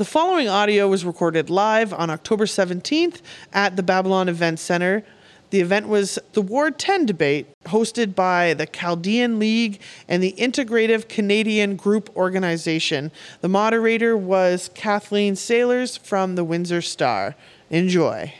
[0.00, 3.20] The following audio was recorded live on October 17th
[3.52, 5.04] at the Babylon Event Center.
[5.50, 9.78] The event was the Ward 10 debate, hosted by the Chaldean League
[10.08, 13.12] and the Integrative Canadian Group Organization.
[13.42, 17.36] The moderator was Kathleen Saylors from the Windsor Star.
[17.68, 18.32] Enjoy.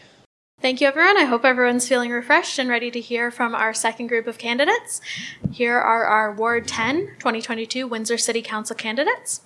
[0.62, 1.18] Thank you, everyone.
[1.18, 5.02] I hope everyone's feeling refreshed and ready to hear from our second group of candidates.
[5.52, 9.42] Here are our Ward 10 2022 Windsor City Council candidates.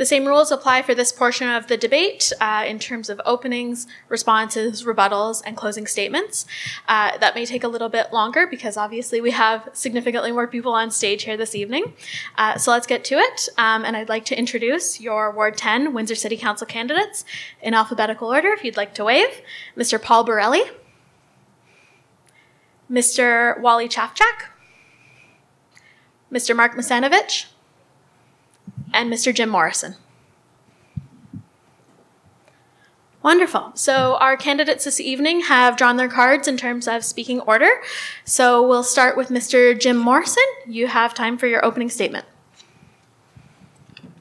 [0.00, 3.86] The same rules apply for this portion of the debate uh, in terms of openings,
[4.08, 6.46] responses, rebuttals, and closing statements.
[6.88, 10.72] Uh, that may take a little bit longer because obviously we have significantly more people
[10.72, 11.92] on stage here this evening.
[12.38, 13.50] Uh, so let's get to it.
[13.58, 17.26] Um, and I'd like to introduce your Ward 10 Windsor City Council candidates
[17.60, 19.42] in alphabetical order if you'd like to wave.
[19.76, 20.00] Mr.
[20.00, 20.62] Paul Borelli,
[22.90, 23.60] Mr.
[23.60, 24.48] Wally Chafchak,
[26.32, 26.56] Mr.
[26.56, 27.48] Mark Masanovich,
[28.92, 29.34] and Mr.
[29.34, 29.96] Jim Morrison.
[33.22, 33.72] Wonderful.
[33.74, 37.70] So our candidates this evening have drawn their cards in terms of speaking order.
[38.24, 39.78] So we'll start with Mr.
[39.78, 40.42] Jim Morrison.
[40.66, 42.24] You have time for your opening statement.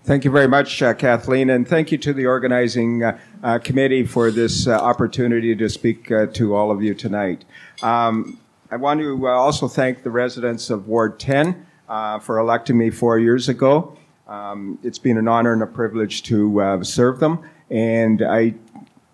[0.04, 4.06] Thank you very much, uh, Kathleen, and thank you to the organizing uh, uh, committee
[4.06, 7.46] for this uh, opportunity to speak uh, to all of you tonight.
[7.84, 8.40] Um,
[8.72, 11.64] I want to uh, also thank the residents of Ward 10
[12.22, 13.99] for electing me four years ago.
[14.30, 18.54] Um, it's been an honor and a privilege to uh, serve them, and I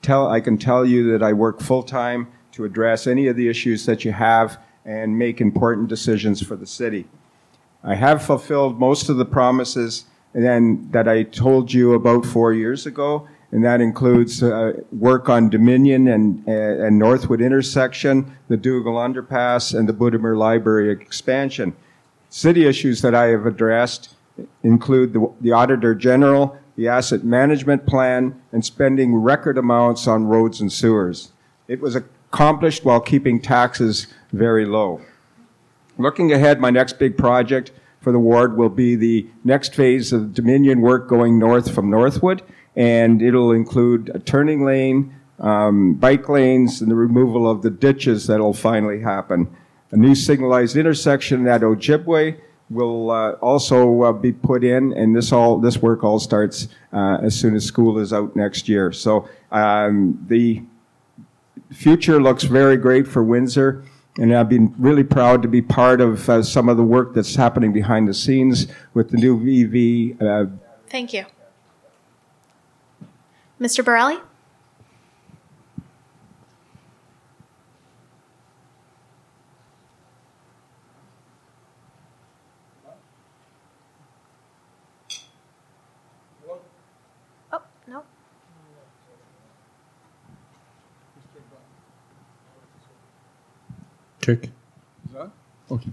[0.02, 3.48] tell I can tell you that I work full time to address any of the
[3.48, 7.06] issues that you have and make important decisions for the city.
[7.82, 12.86] I have fulfilled most of the promises and that I told you about four years
[12.86, 18.96] ago, and that includes uh, work on Dominion and, uh, and Northwood intersection, the Dougal
[18.96, 21.74] underpass, and the Budimir Library expansion.
[22.30, 24.16] City issues that I have addressed
[24.64, 30.60] include the, the Auditor General, the Asset Management Plan, and spending record amounts on roads
[30.60, 31.32] and sewers.
[31.68, 35.02] It was accomplished while keeping taxes very low.
[35.98, 40.34] Looking ahead, my next big project for the ward will be the next phase of
[40.34, 42.44] Dominion work going north from Northwood,
[42.76, 48.28] and it'll include a turning lane, um, bike lanes, and the removal of the ditches
[48.28, 49.48] that'll finally happen.
[49.92, 55.32] A new signalized intersection at Ojibway, will uh, also uh, be put in, and this
[55.32, 58.92] all this work all starts uh, as soon as school is out next year.
[58.92, 60.64] So um, the
[61.72, 63.84] future looks very great for Windsor,
[64.18, 67.36] and I've been really proud to be part of uh, some of the work that's
[67.36, 70.22] happening behind the scenes with the new VV.
[70.22, 70.52] Uh,
[70.90, 71.26] Thank you,
[73.60, 73.84] Mr.
[73.84, 74.20] Borelli.
[94.26, 94.50] Check.
[95.70, 95.92] Okay.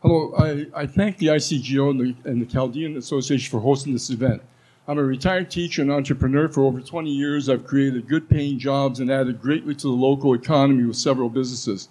[0.00, 4.10] Hello, I, I thank the ICGO and the, and the Chaldean Association for hosting this
[4.10, 4.42] event.
[4.86, 6.46] I'm a retired teacher and entrepreneur.
[6.48, 10.34] For over 20 years, I've created good paying jobs and added greatly to the local
[10.34, 11.88] economy with several businesses.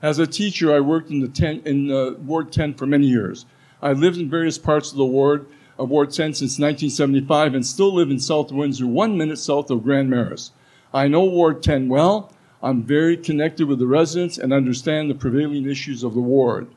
[0.00, 1.88] As a teacher, I worked in, the ten, in
[2.24, 3.44] Ward 10 for many years.
[3.82, 5.46] I lived in various parts of the ward
[5.80, 9.82] of Ward 10 since 1975 and still live in South Windsor, one minute south of
[9.82, 10.50] Grand Marais.
[10.94, 12.30] I know Ward 10 well.
[12.64, 16.68] I'm very connected with the residents and understand the prevailing issues of the ward.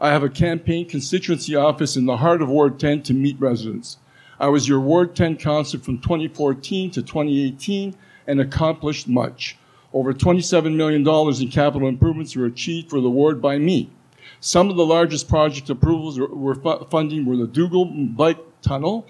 [0.00, 3.98] I have a campaign constituency office in the heart of Ward 10 to meet residents.
[4.40, 7.94] I was your Ward 10 councillor from 2014 to 2018
[8.26, 9.56] and accomplished much.
[9.92, 11.06] Over $27 million
[11.40, 13.90] in capital improvements were achieved for the ward by me.
[14.40, 16.54] Some of the largest project approvals were
[16.86, 19.06] funding were the Dougal Bike Tunnel,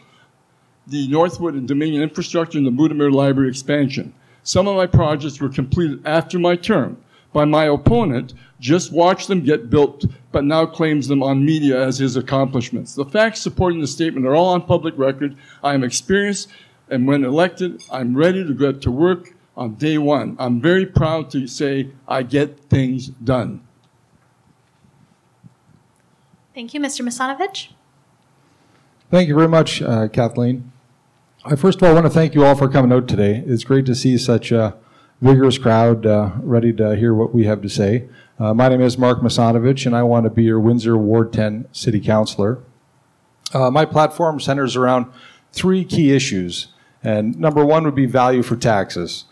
[0.86, 4.14] the Northwood and Dominion infrastructure, and the Budimir Library expansion.
[4.42, 6.96] Some of my projects were completed after my term
[7.32, 11.98] by my opponent, just watched them get built, but now claims them on media as
[11.98, 12.94] his accomplishments.
[12.94, 15.36] The facts supporting the statement are all on public record.
[15.62, 16.48] I am experienced,
[16.88, 20.36] and when elected, I'm ready to get to work on day one.
[20.38, 23.62] I'm very proud to say I get things done.
[26.54, 27.02] Thank you, Mr.
[27.02, 27.68] Masanovich.
[29.10, 30.72] Thank you very much, uh, Kathleen.
[31.50, 33.42] I first of all want to thank you all for coming out today.
[33.46, 34.76] It's great to see such a
[35.22, 38.06] vigorous crowd uh, ready to hear what we have to say.
[38.38, 41.66] Uh, my name is Mark Masanovich, and I want to be your Windsor Ward 10
[41.72, 42.58] City Councilor.
[43.54, 45.06] Uh, my platform centers around
[45.50, 46.68] three key issues,
[47.02, 49.24] and number one would be value for taxes.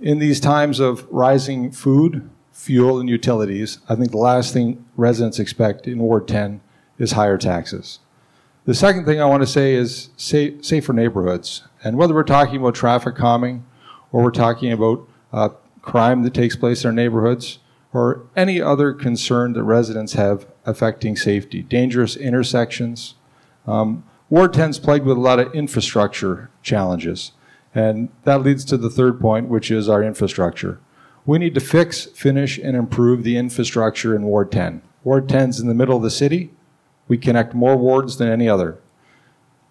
[0.00, 5.40] In these times of rising food, fuel, and utilities, I think the last thing residents
[5.40, 6.60] expect in Ward 10
[7.00, 7.98] is higher taxes.
[8.66, 11.62] The second thing I want to say is sa- safer neighborhoods.
[11.84, 13.64] And whether we're talking about traffic calming
[14.10, 15.50] or we're talking about uh,
[15.82, 17.60] crime that takes place in our neighborhoods
[17.92, 23.14] or any other concern that residents have affecting safety, dangerous intersections.
[23.68, 27.30] Um, Ward 10 is plagued with a lot of infrastructure challenges.
[27.72, 30.80] And that leads to the third point, which is our infrastructure.
[31.24, 34.82] We need to fix, finish, and improve the infrastructure in Ward 10.
[35.04, 36.50] Ward 10 is in the middle of the city.
[37.08, 38.78] We connect more wards than any other.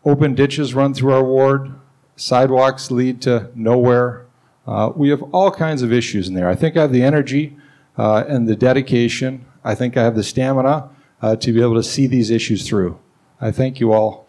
[0.04, 1.74] Open ditches run through our ward.
[2.16, 4.26] Sidewalks lead to nowhere.
[4.66, 6.48] Uh, we have all kinds of issues in there.
[6.48, 7.58] I think I have the energy
[7.98, 9.46] uh, and the dedication.
[9.64, 10.90] I think I have the stamina
[11.22, 13.00] uh, to be able to see these issues through.
[13.42, 14.28] I thank you all.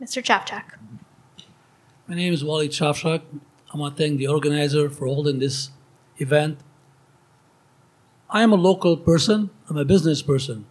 [0.00, 0.22] Mr.
[0.22, 0.78] Chafchak.
[2.06, 3.22] My name is Wally Chafchak.
[3.72, 5.70] I want to thank the organizer for holding this
[6.18, 6.58] event.
[8.30, 10.66] I am a local person, I'm a business person.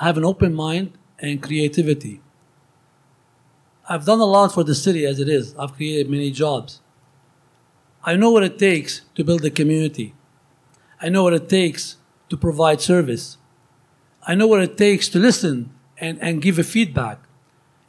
[0.00, 2.22] I have an open mind and creativity.
[3.86, 5.54] I've done a lot for the city as it is.
[5.58, 6.80] I've created many jobs.
[8.02, 10.14] I know what it takes to build a community.
[11.02, 11.96] I know what it takes
[12.30, 13.36] to provide service.
[14.26, 17.18] I know what it takes to listen and, and give a feedback.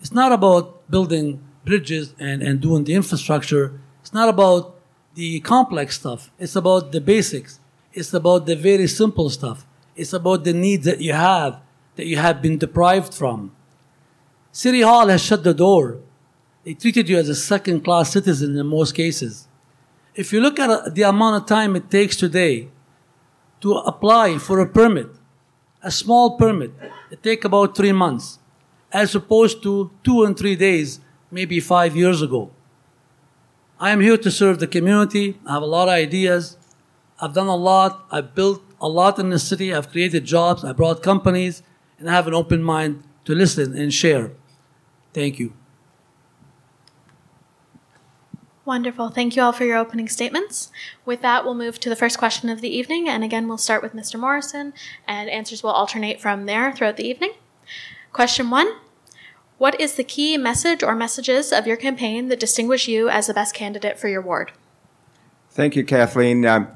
[0.02, 3.80] It's not about building bridges and, and doing the infrastructure.
[4.02, 4.76] It's not about
[5.16, 6.30] the complex stuff.
[6.40, 7.62] It's about the basics.
[7.94, 9.66] It's about the very simple stuff.
[9.96, 11.62] It's about the needs that you have
[12.02, 13.52] that you have been deprived from.
[14.52, 16.00] City Hall has shut the door.
[16.64, 19.48] They treated you as a second class citizen in most cases.
[20.16, 22.70] If you look at the amount of time it takes today
[23.60, 25.10] to apply for a permit,
[25.84, 26.72] a small permit,
[27.12, 28.40] it takes about three months,
[28.92, 32.50] as opposed to two and three days, maybe five years ago.
[33.80, 35.38] I am here to serve the community.
[35.46, 36.58] I have a lot of ideas.
[37.20, 38.08] I've done a lot.
[38.10, 39.72] I've built a lot in the city.
[39.72, 40.64] I've created jobs.
[40.64, 41.62] I brought companies,
[42.02, 44.32] and I have an open mind to listen and share.
[45.14, 45.54] Thank you.
[48.66, 49.10] Wonderful.
[49.10, 50.72] Thank you all for your opening statements.
[51.06, 53.08] With that, we'll move to the first question of the evening.
[53.08, 54.20] And again, we'll start with Mr.
[54.20, 54.74] Morrison,
[55.08, 57.34] and answers will alternate from there throughout the evening.
[58.14, 58.72] Question one
[59.58, 63.34] What is the key message or messages of your campaign that distinguish you as the
[63.34, 64.52] best candidate for your ward?
[65.52, 66.46] Thank you, Kathleen.
[66.46, 66.68] Um,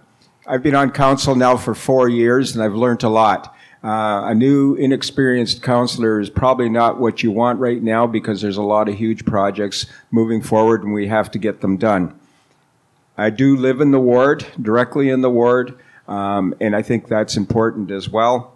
[0.46, 3.55] I've been on council now for four years, and I've learned a lot.
[3.86, 8.58] Uh, a new, inexperienced counselor is probably not what you want right now because there's
[8.58, 12.20] a lot of huge projects moving forward and we have to get them done.
[13.16, 15.78] I do live in the ward, directly in the ward,
[16.08, 18.56] um, and I think that's important as well.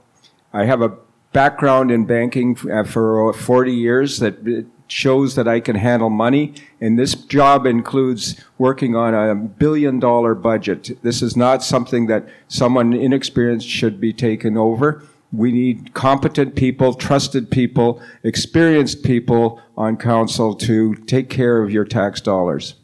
[0.51, 0.97] I have a
[1.31, 6.97] background in banking uh, for 40 years that shows that I can handle money, and
[6.97, 10.97] this job includes working on a billion dollar budget.
[11.03, 15.03] This is not something that someone inexperienced should be taken over.
[15.31, 21.85] We need competent people, trusted people, experienced people on council to take care of your
[21.85, 22.75] tax dollars.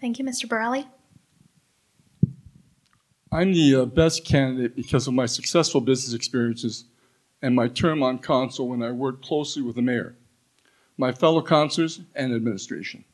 [0.00, 0.48] Thank you, Mr.
[0.48, 0.86] Borelli.
[3.30, 6.84] I'm the uh, best candidate because of my successful business experiences
[7.40, 10.16] and my term on council when I worked closely with the mayor,
[10.96, 13.04] my fellow councilors, and administration.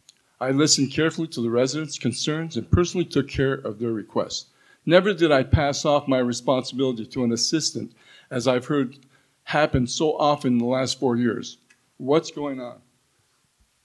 [0.40, 4.46] I listened carefully to the residents' concerns and personally took care of their requests.
[4.88, 7.93] Never did I pass off my responsibility to an assistant,
[8.31, 8.96] as I've heard
[9.43, 11.58] happen so often in the last four years.
[11.99, 12.80] What's going on?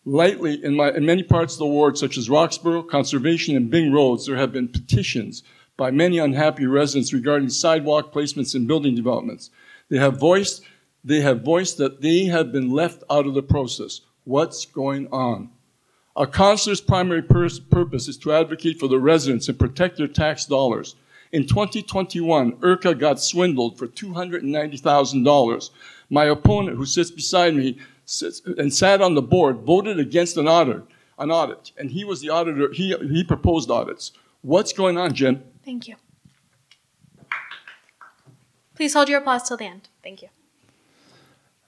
[0.05, 3.91] Lately, in, my, in many parts of the ward, such as Roxborough, Conservation, and Bing
[3.91, 5.43] Roads, there have been petitions
[5.75, 9.50] by many unhappy residents regarding sidewalk placements and building developments.
[9.89, 10.63] They have voiced,
[11.03, 14.00] they have voiced that they have been left out of the process.
[14.24, 15.50] What's going on?
[16.15, 20.46] A counselor's primary pur- purpose is to advocate for the residents and protect their tax
[20.46, 20.96] dollars.
[21.32, 25.70] In 2021, IRCA got swindled for $290,000.
[26.12, 30.48] My opponent, who sits beside me sits, and sat on the board, voted against an
[30.48, 30.84] audit,
[31.17, 32.72] an audit, and he was the auditor.
[32.72, 34.12] He, he proposed audits.
[34.41, 35.43] What's going on, Jim?
[35.65, 35.96] Thank you.
[38.75, 39.89] Please hold your applause till the end.
[40.03, 40.29] Thank you.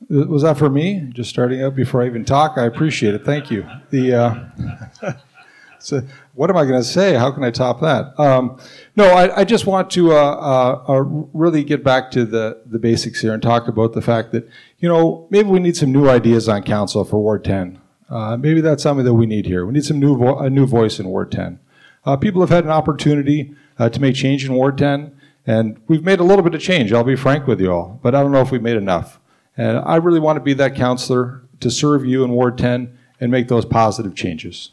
[0.10, 1.10] Was that for me?
[1.14, 2.58] Just starting out before I even talk?
[2.58, 3.26] I appreciate it.
[3.26, 3.66] Thank you.
[3.90, 5.14] The uh,
[5.80, 6.02] so
[6.34, 7.14] what am I going to say?
[7.14, 8.20] How can I top that?
[8.20, 8.60] Um,
[8.96, 12.78] no, I, I just want to uh, uh, uh, really get back to the, the
[12.78, 14.48] basics here and talk about the fact that,
[14.80, 17.80] you know, maybe we need some new ideas on council for Ward 10.
[18.10, 19.66] Uh, maybe that's something that we need here.
[19.66, 21.60] We need some new vo- a new voice in Ward 10.
[22.06, 26.20] Uh, people have had an opportunity to make change in Ward 10, and we've made
[26.20, 26.94] a little bit of change.
[26.94, 29.20] I'll be frank with you all, but I don't know if we've made enough.
[29.58, 33.32] And I really want to be that counselor to serve you in Ward 10 and
[33.32, 34.72] make those positive changes.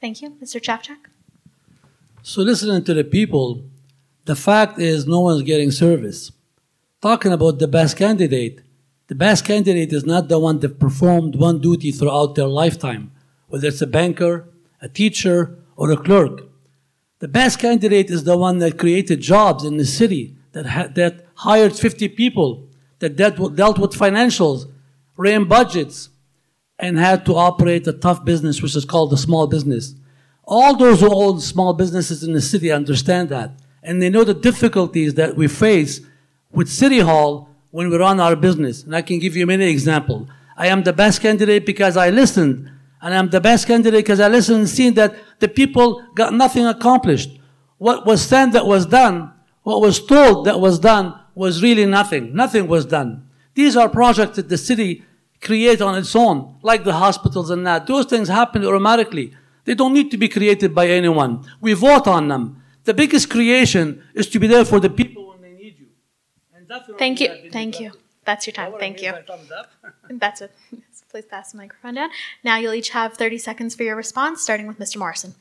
[0.00, 0.30] Thank you.
[0.42, 0.60] Mr.
[0.60, 0.96] Chafchak?
[2.22, 3.64] So, listening to the people,
[4.28, 6.32] The fact is, no one's getting service.
[7.00, 8.60] Talking about the best candidate,
[9.06, 13.10] the best candidate is not the one that performed one duty throughout their lifetime,
[13.46, 14.44] whether it's a banker,
[14.82, 16.42] a teacher, or a clerk.
[17.20, 21.24] The best candidate is the one that created jobs in the city, that, ha- that
[21.36, 22.67] hired 50 people,
[23.00, 24.70] that dealt, with financials,
[25.16, 26.10] ran budgets,
[26.78, 29.94] and had to operate a tough business, which is called a small business.
[30.44, 33.52] All those who own small businesses in the city understand that.
[33.82, 36.00] And they know the difficulties that we face
[36.50, 38.82] with City Hall when we run our business.
[38.82, 40.28] And I can give you many examples.
[40.56, 42.70] I am the best candidate because I listened.
[43.00, 46.66] And I'm the best candidate because I listened and seen that the people got nothing
[46.66, 47.38] accomplished.
[47.78, 52.34] What was said that was done, what was told that was done, was really nothing.
[52.34, 53.10] Nothing was done.
[53.54, 55.04] These are projects that the city
[55.40, 57.86] create on its own, like the hospitals and that.
[57.86, 59.32] Those things happen automatically.
[59.64, 61.46] They don't need to be created by anyone.
[61.60, 62.62] We vote on them.
[62.82, 65.86] The biggest creation is to be there for the people when they need you.
[66.56, 67.50] And that's Thank you.
[67.52, 67.92] Thank you.
[68.24, 68.72] That's your time.
[68.80, 69.12] Thank you.
[69.12, 69.70] my thumbs up.
[70.10, 70.52] That's it.
[70.92, 72.10] So Please pass the microphone down.
[72.42, 74.98] Now you'll each have 30 seconds for your response, starting with Mr.
[74.98, 75.34] Morrison.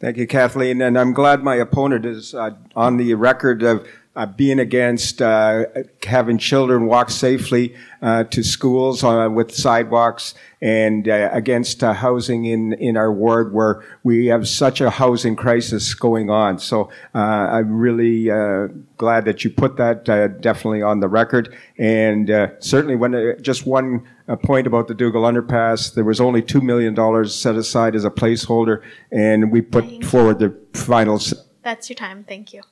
[0.00, 0.80] Thank you, Kathleen.
[0.80, 3.86] And I'm glad my opponent is uh, on the record of
[4.16, 5.64] uh, being against uh,
[6.04, 12.44] having children walk safely uh, to schools uh, with sidewalks and uh, against uh, housing
[12.44, 16.58] in, in our ward where we have such a housing crisis going on.
[16.58, 21.54] So uh, I'm really uh, glad that you put that uh, definitely on the record.
[21.78, 26.20] And uh, certainly, when uh, just one uh, point about the Dougal Underpass, there was
[26.20, 26.94] only $2 million
[27.28, 31.14] set aside as a placeholder, and we put forward the final.
[31.16, 32.24] s- That's your time.
[32.24, 32.62] Thank you.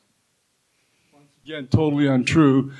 [1.48, 2.72] Again, totally untrue.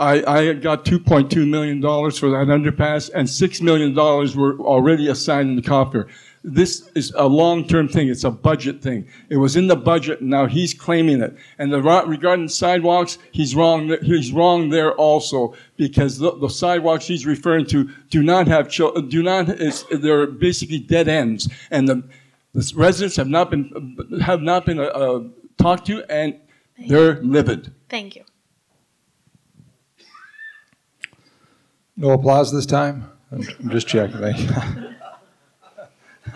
[0.00, 5.54] I, I got $2.2 million for that underpass, and $6 million were already assigned in
[5.54, 6.08] the coffer.
[6.42, 8.08] This is a long-term thing.
[8.08, 9.06] It's a budget thing.
[9.28, 11.36] It was in the budget, and now he's claiming it.
[11.60, 13.96] And the, regarding sidewalks, he's wrong.
[14.02, 19.02] He's wrong there also because the, the sidewalks he's referring to do not have chil-
[19.02, 19.46] do not.
[19.88, 22.02] They're basically dead ends, and the,
[22.54, 25.20] the residents have not been have not been uh,
[25.58, 26.40] talked to, and
[26.78, 27.72] they're livid.
[27.88, 28.24] Thank you.
[31.96, 33.10] No applause this time?
[33.32, 34.18] I'm I'm just checking.
[34.18, 34.50] Thank you.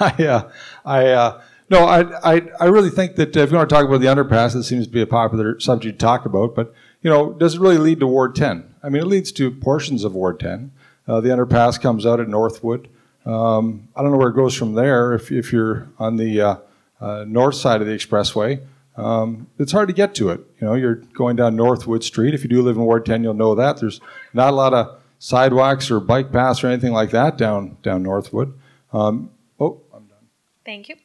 [0.01, 0.51] I, uh,
[0.85, 4.01] I, uh, no, I, I, I really think that if you want to talk about
[4.01, 6.55] the underpass, this seems to be a popular subject to talk about.
[6.55, 8.75] But you know, does it really lead to Ward 10?
[8.83, 10.73] I mean, it leads to portions of Ward 10.
[11.07, 12.89] Uh, the underpass comes out at Northwood.
[13.27, 15.13] Um, I don't know where it goes from there.
[15.13, 16.57] If, if you're on the uh,
[17.01, 18.65] uh, north side of the expressway,
[18.97, 20.41] um, it's hard to get to it.
[20.61, 22.35] You know, you're going down Northwood Street.
[22.35, 24.01] If you do live in Ward 10, you'll know that there's
[24.35, 28.53] not a lot of sidewalks or bike paths or anything like that down down Northwood.
[28.93, 30.29] Um, oh, I'm done.
[30.65, 30.97] Thank you.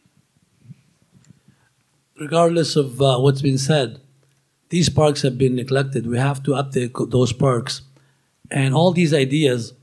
[2.20, 4.00] regardless of uh, what's been said,
[4.70, 6.08] these parks have been neglected.
[6.08, 7.82] We have to update those parks,
[8.50, 9.74] and all these ideas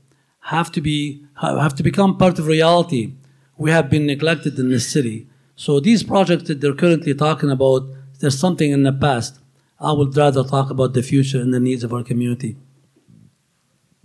[0.41, 3.13] have to be have to become part of reality.
[3.57, 5.27] We have been neglected in this city.
[5.55, 7.83] So these projects that they're currently talking about,
[8.19, 9.39] there's something in the past.
[9.79, 12.55] I would rather talk about the future and the needs of our community.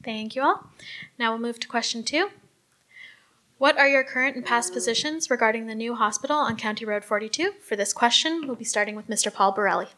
[0.03, 0.71] Thank you all.
[1.19, 2.31] Now we'll move to question two.
[3.59, 7.55] What are your current and past positions regarding the new hospital on County Road 42?
[7.61, 9.35] For this question, we'll be starting with Mr.
[9.35, 9.89] Paul Borelli.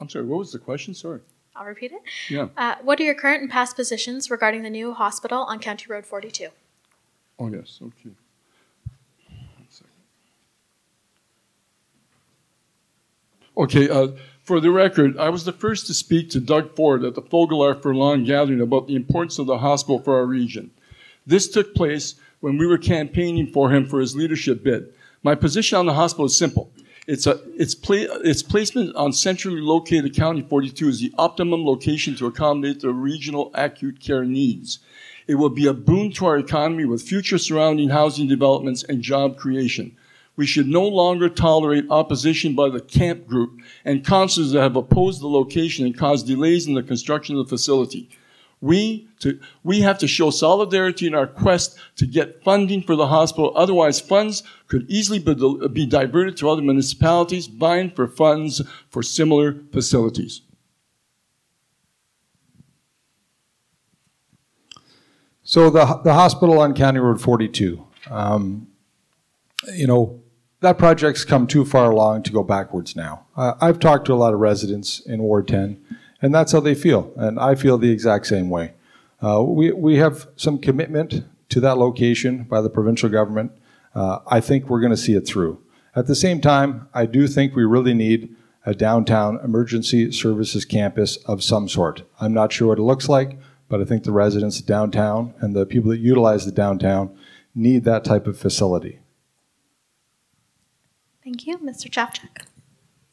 [0.00, 0.94] I'm sorry, what was the question?
[0.94, 1.20] Sorry.
[1.56, 2.02] I'll repeat it.
[2.28, 2.48] Yeah.
[2.56, 6.04] Uh, what are your current and past positions regarding the new hospital on County Road
[6.04, 6.48] 42?
[7.38, 8.14] Oh, yes, okay.
[9.28, 9.90] One second.
[13.56, 14.08] Okay, uh,
[14.42, 17.80] for the record, I was the first to speak to Doug Ford at the Fogelar
[17.80, 20.70] for Lawn Gathering about the importance of the hospital for our region.
[21.26, 24.92] This took place when we were campaigning for him for his leadership bid.
[25.22, 26.70] My position on the hospital is simple.
[27.06, 32.14] It's, a, its, pla- its placement on centrally located County 42 is the optimum location
[32.16, 34.78] to accommodate the regional acute care needs.
[35.26, 39.36] It will be a boon to our economy with future surrounding housing developments and job
[39.36, 39.96] creation.
[40.36, 45.20] We should no longer tolerate opposition by the CAMPP group and councils that have opposed
[45.20, 48.08] the location and caused delays in the construction of the facility.
[48.64, 53.08] We, to, we have to show solidarity in our quest to get funding for the
[53.08, 53.52] hospital.
[53.54, 55.34] Otherwise, funds could easily be,
[55.68, 60.40] be diverted to other municipalities vying for funds for similar facilities.
[65.42, 68.66] So the the hospital on County Road 42, um,
[69.74, 70.22] you know,
[70.60, 73.26] that project's come too far along to go backwards now.
[73.36, 75.84] Uh, I've talked to a lot of residents in Ward 10,
[76.24, 78.72] and that's how they feel, and I feel the exact same way.
[79.22, 83.52] Uh, we we have some commitment to that location by the provincial government.
[83.94, 85.62] uh, I think we're going to see it through.
[85.94, 91.18] At the same time, I do think we really need a downtown emergency services campus
[91.26, 92.04] of some sort.
[92.18, 93.38] I'm not sure what it looks like,
[93.68, 97.14] but I think the residents downtown and the people that utilize the downtown
[97.54, 99.00] need that type of facility.
[101.22, 101.58] Thank you.
[101.58, 101.90] Mr.
[101.90, 102.46] Chafchak.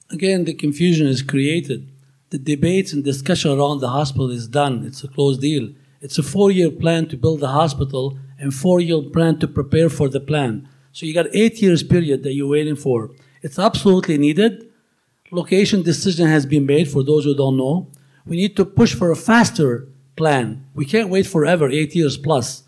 [0.10, 1.91] Again, the confusion is created.
[2.32, 4.86] The debates and discussion around the hospital is done.
[4.86, 5.70] It's a closed deal.
[6.00, 10.22] It's a four-year plan to build the hospital and four-year plan to prepare for the
[10.22, 10.68] plan.
[10.94, 13.12] So you got eight years period that you're waiting for.
[13.42, 14.72] It's absolutely needed.
[15.30, 17.90] Location decision has been made for those who don't know.
[18.26, 20.66] We need to push for a faster plan.
[20.74, 22.64] We can't wait forever, eight years plus.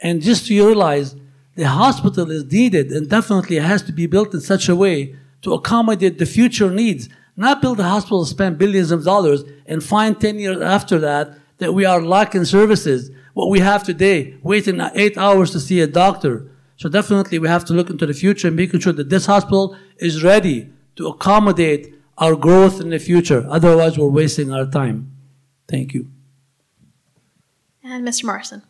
[0.00, 1.16] And just to realize
[1.54, 5.54] the hospital is needed and definitely has to be built in such a way to
[5.54, 7.08] accommodate the future needs.
[7.38, 11.72] Not build a hospital, spend billions of dollars, and find 10 years after that that
[11.72, 13.12] we are lacking services.
[13.32, 16.50] What we have today, waiting eight hours to see a doctor.
[16.78, 19.76] So definitely we have to look into the future and making sure that this hospital
[19.98, 23.46] is ready to accommodate our growth in the future.
[23.48, 25.12] Otherwise, we're wasting our time.
[25.68, 26.10] Thank you.
[27.84, 28.24] And Mr.
[28.24, 28.64] Morrison.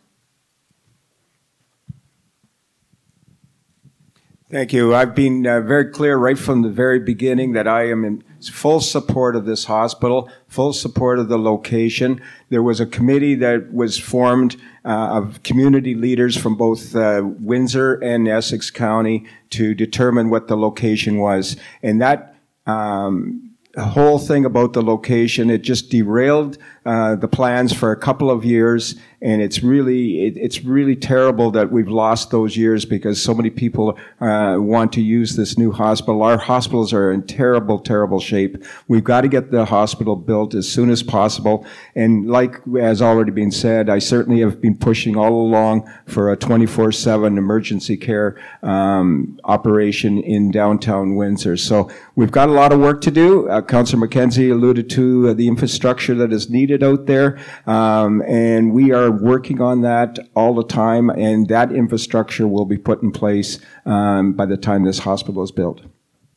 [4.51, 4.95] Thank you.
[4.95, 8.81] I've been uh, very clear right from the very beginning that I am in full
[8.81, 12.19] support of this hospital, full support of the location.
[12.49, 17.93] There was a committee that was formed uh, of community leaders from both uh, Windsor
[17.97, 21.55] and Essex County to determine what the location was.
[21.83, 26.57] And that um, whole thing about the location, it just derailed
[26.89, 31.51] uh, the plans for a couple of years, and it's really it, it's really terrible
[31.51, 35.71] that we've lost those years because so many people uh, want to use this new
[35.71, 36.23] hospital.
[36.23, 38.63] Our hospitals are in terrible, terrible shape.
[38.87, 41.63] We've got to get the hospital built as soon as possible.
[41.93, 46.37] And like has already been said, I certainly have been pushing all along for a
[46.37, 51.55] 24/7 emergency care um, operation in downtown Windsor.
[51.55, 53.47] So we've got a lot of work to do.
[53.47, 57.39] Uh, Councillor McKenzie alluded to the infrastructure that is needed needed out there.
[57.67, 62.77] Um, and we are working on that all the time, and that infrastructure will be
[62.77, 65.81] put in place um, by the time this hospital is built.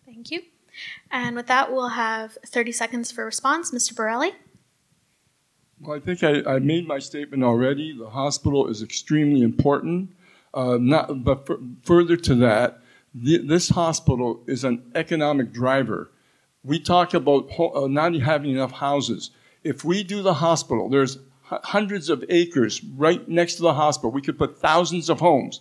[0.07, 0.43] Thank you.
[1.11, 3.71] And with that, we'll have 30 seconds for response.
[3.71, 3.95] Mr.
[3.95, 4.33] Borelli?
[5.81, 7.97] Well, I think I, I made my statement already.
[7.97, 10.11] The hospital is extremely important.
[10.55, 11.49] Uh, not, but
[11.83, 12.81] further to that,
[13.15, 16.11] the, this hospital is an economic driver.
[16.63, 19.31] We talk about ho- uh, not having enough houses.
[19.65, 24.11] If we do the hospital, there's hundreds of acres right next to the hospital.
[24.11, 25.61] We could put thousands of homes.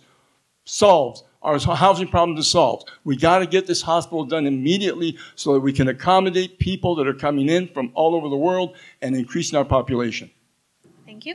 [0.64, 1.22] Solved.
[1.42, 2.88] Our housing problem is solved.
[3.02, 7.08] We got to get this hospital done immediately so that we can accommodate people that
[7.08, 10.30] are coming in from all over the world and increasing our population.
[11.04, 11.34] Thank you.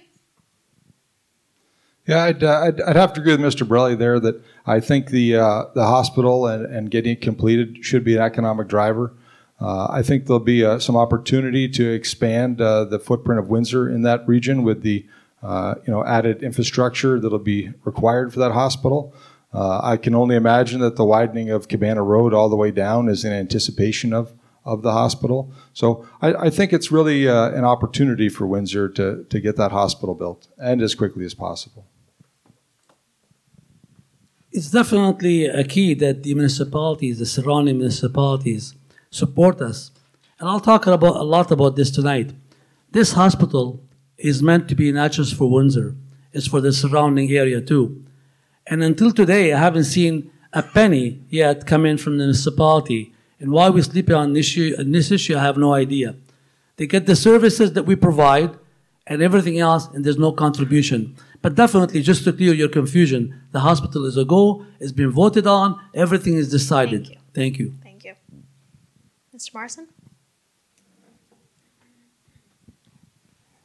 [2.05, 3.67] Yeah, I'd, uh, I'd, I'd, have to agree with Mr.
[3.67, 8.05] Borelli there that I think the, uh, the hospital and, and getting it completed should
[8.05, 9.13] be an economic driver.
[9.59, 13.89] Uh, I think there'll be uh, some opportunity to expand uh, the footprint of Windsor
[13.89, 15.05] in that region with the
[15.41, 19.13] uh, you know added infrastructure that'll be required for that hospital.
[19.53, 23.09] Uh, I can only imagine that the widening of Cabana Road all the way down
[23.09, 25.51] is in anticipation of of the hospital.
[25.73, 29.71] So I, I think it's really uh, an opportunity for Windsor to to get that
[29.71, 31.87] hospital built and as quickly as possible.
[34.51, 38.73] It's definitely a key that the municipalities, the surrounding municipalities,
[39.09, 39.91] support us.
[40.39, 42.33] And I'll talk about, a lot about this tonight.
[42.91, 43.81] This hospital
[44.17, 45.95] is meant to be not just for Windsor,
[46.33, 48.03] it's for the surrounding area too.
[48.67, 53.13] And until today, I haven't seen a penny yet come in from the municipality.
[53.39, 56.15] And why we sleep on this issue, on this issue, I have no idea.
[56.77, 58.57] They get the services that we provide
[59.05, 61.15] and everything else, and there's no contribution.
[61.41, 65.47] But definitely, just to clear your confusion, the hospital is a go, it's been voted
[65.47, 67.15] on, everything is decided.
[67.33, 67.73] Thank you.
[67.81, 67.86] Thank you.
[69.37, 69.53] Mr.
[69.53, 69.87] Morrison?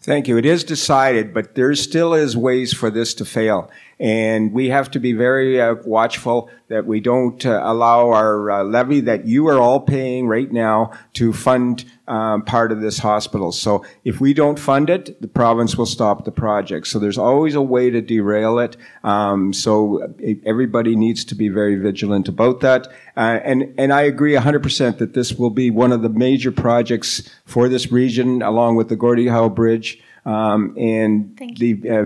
[0.02, 0.36] Thank you.
[0.36, 3.70] It is decided, but there still is ways for this to fail.
[4.02, 8.64] And we have to be very uh, watchful that we don't uh, allow our uh,
[8.64, 13.52] levy that you are all paying right now to fund um, part of this hospital.
[13.52, 16.88] So if we don't fund it, the province will stop the project.
[16.88, 18.76] So there's always a way to derail it.
[19.04, 20.08] Um, so uh,
[20.44, 22.88] everybody needs to be very vigilant about that.
[23.16, 27.30] Uh, and and I agree 100% that this will be one of the major projects
[27.46, 31.88] for this region, along with the Gordie Howe Bridge um, and Thank the.
[31.88, 32.04] Uh,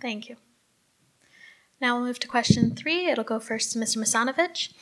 [0.00, 0.36] Thank you.
[1.80, 3.06] Now we'll move to question three.
[3.06, 3.98] It'll go first to Mr.
[3.98, 4.72] Masanovich.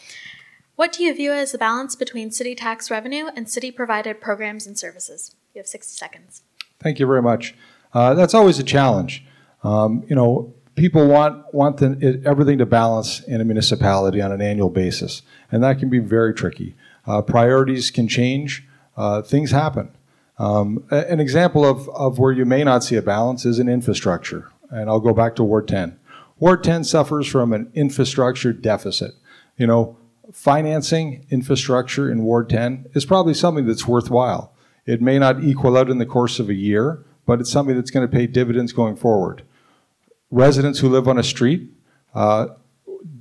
[0.76, 4.66] What do you view as the balance between city tax revenue and city provided programs
[4.66, 5.34] and services?
[5.54, 6.42] You have 60 seconds.
[6.80, 7.54] Thank you very much.
[7.94, 9.24] Uh, that's always a challenge.
[9.64, 14.32] Um, you know, people want want the, it, everything to balance in a municipality on
[14.32, 16.76] an annual basis, and that can be very tricky.
[17.06, 18.66] Uh, priorities can change.
[18.96, 19.90] Uh, things happen.
[20.38, 24.50] Um, an example of, of where you may not see a balance is in infrastructure,
[24.70, 25.98] and I'll go back to Ward 10.
[26.38, 29.12] Ward 10 suffers from an infrastructure deficit.
[29.56, 29.96] You know,
[30.32, 34.52] financing infrastructure in Ward 10 is probably something that's worthwhile.
[34.84, 37.90] It may not equal out in the course of a year, but it's something that's
[37.90, 39.42] going to pay dividends going forward
[40.30, 41.70] residents who live on a street
[42.14, 42.48] uh,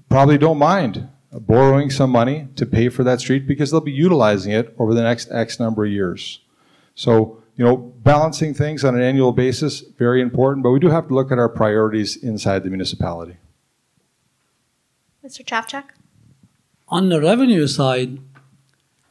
[0.09, 4.51] probably don't mind borrowing some money to pay for that street because they'll be utilizing
[4.51, 6.39] it over the next X number of years.
[6.93, 11.07] So, you know, balancing things on an annual basis, very important, but we do have
[11.07, 13.37] to look at our priorities inside the municipality.
[15.25, 15.43] Mr.
[15.43, 15.85] Chafchak?
[16.89, 18.19] On the revenue side,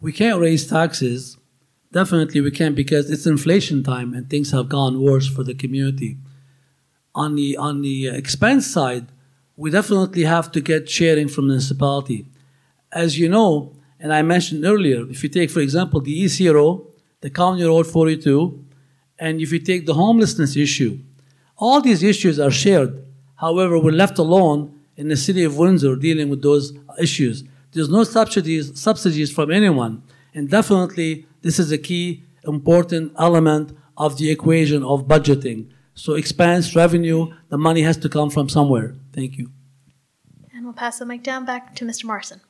[0.01, 1.39] we can't raise taxes.
[1.91, 6.19] Definitely we can't because it's inflation time and things have gone worse for the community.
[7.15, 9.07] On the on the expense side,
[9.57, 12.27] we definitely have to get sharing from the municipality.
[12.93, 16.94] As you know, and I mentioned earlier, if you take, for example, the ECRO,
[17.25, 18.63] the County Road 42,
[19.19, 20.99] and if you take the homelessness issue,
[21.57, 23.03] all these issues are shared.
[23.37, 27.43] However, we're left alone in the city of Windsor dealing with those issues.
[27.73, 30.03] There's no subsidies, subsidies from anyone.
[30.35, 35.71] And definitely, this is a key, important element of the equation of budgeting.
[35.95, 38.97] So expense, revenue, the money has to come from somewhere.
[39.15, 39.51] Thank you.
[40.53, 42.05] And we'll pass the mic down back to Mr.
[42.05, 42.43] Morrison.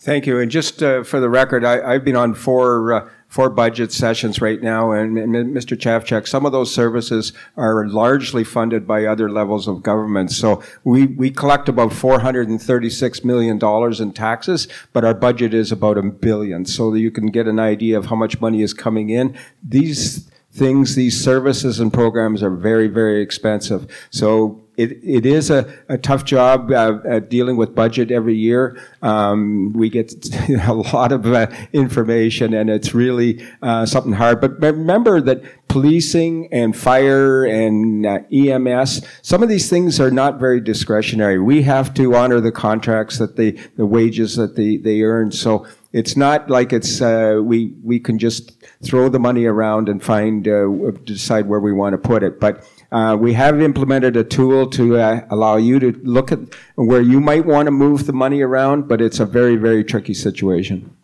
[0.00, 0.38] Thank you.
[0.38, 4.40] And just uh, for the record, I, I've been on four uh, four budget sessions
[4.40, 5.76] right now, and, and Mr.
[5.76, 10.32] Chafchak, some of those services are largely funded by other levels of government.
[10.32, 13.58] So we, we collect about $436 million
[14.02, 16.64] in taxes, but our budget is about a billion.
[16.64, 19.36] So you can get an idea of how much money is coming in.
[19.62, 23.86] These things, these services and programs are very, very expensive.
[24.10, 28.80] So it, it is a, a tough job uh, at dealing with budget every year.
[29.02, 30.14] Um, we get
[30.48, 34.40] a lot of uh, information and it's really uh, something hard.
[34.40, 40.38] But remember that policing and fire and uh, EMS, some of these things are not
[40.38, 41.40] very discretionary.
[41.40, 45.32] We have to honor the contracts that they, the wages that they, they earn.
[45.32, 50.02] So it's not like it's, uh, we, we can just throw the money around and
[50.02, 50.68] find, uh,
[51.04, 52.38] decide where we want to put it.
[52.38, 56.40] But uh, we have implemented a tool to uh, allow you to look at
[56.74, 60.14] where you might want to move the money around, but it's a very, very tricky
[60.14, 60.94] situation.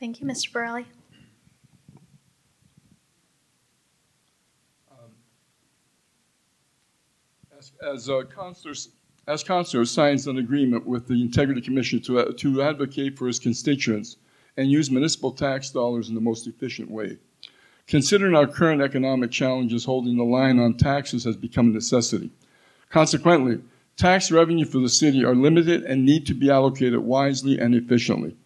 [0.00, 0.52] Thank you, Mr.
[0.52, 0.86] Borelli.
[7.56, 8.74] As, as uh, Councillor,
[9.26, 13.38] as Councillor signs an agreement with the Integrity Commission to, uh, to advocate for his
[13.38, 14.16] constituents
[14.56, 17.16] and use municipal tax dollars in the most efficient way.
[17.86, 22.30] Considering our current economic challenges, holding the line on taxes has become a necessity.
[22.90, 23.60] Consequently,
[23.96, 28.36] tax revenue for the city are limited and need to be allocated wisely and efficiently.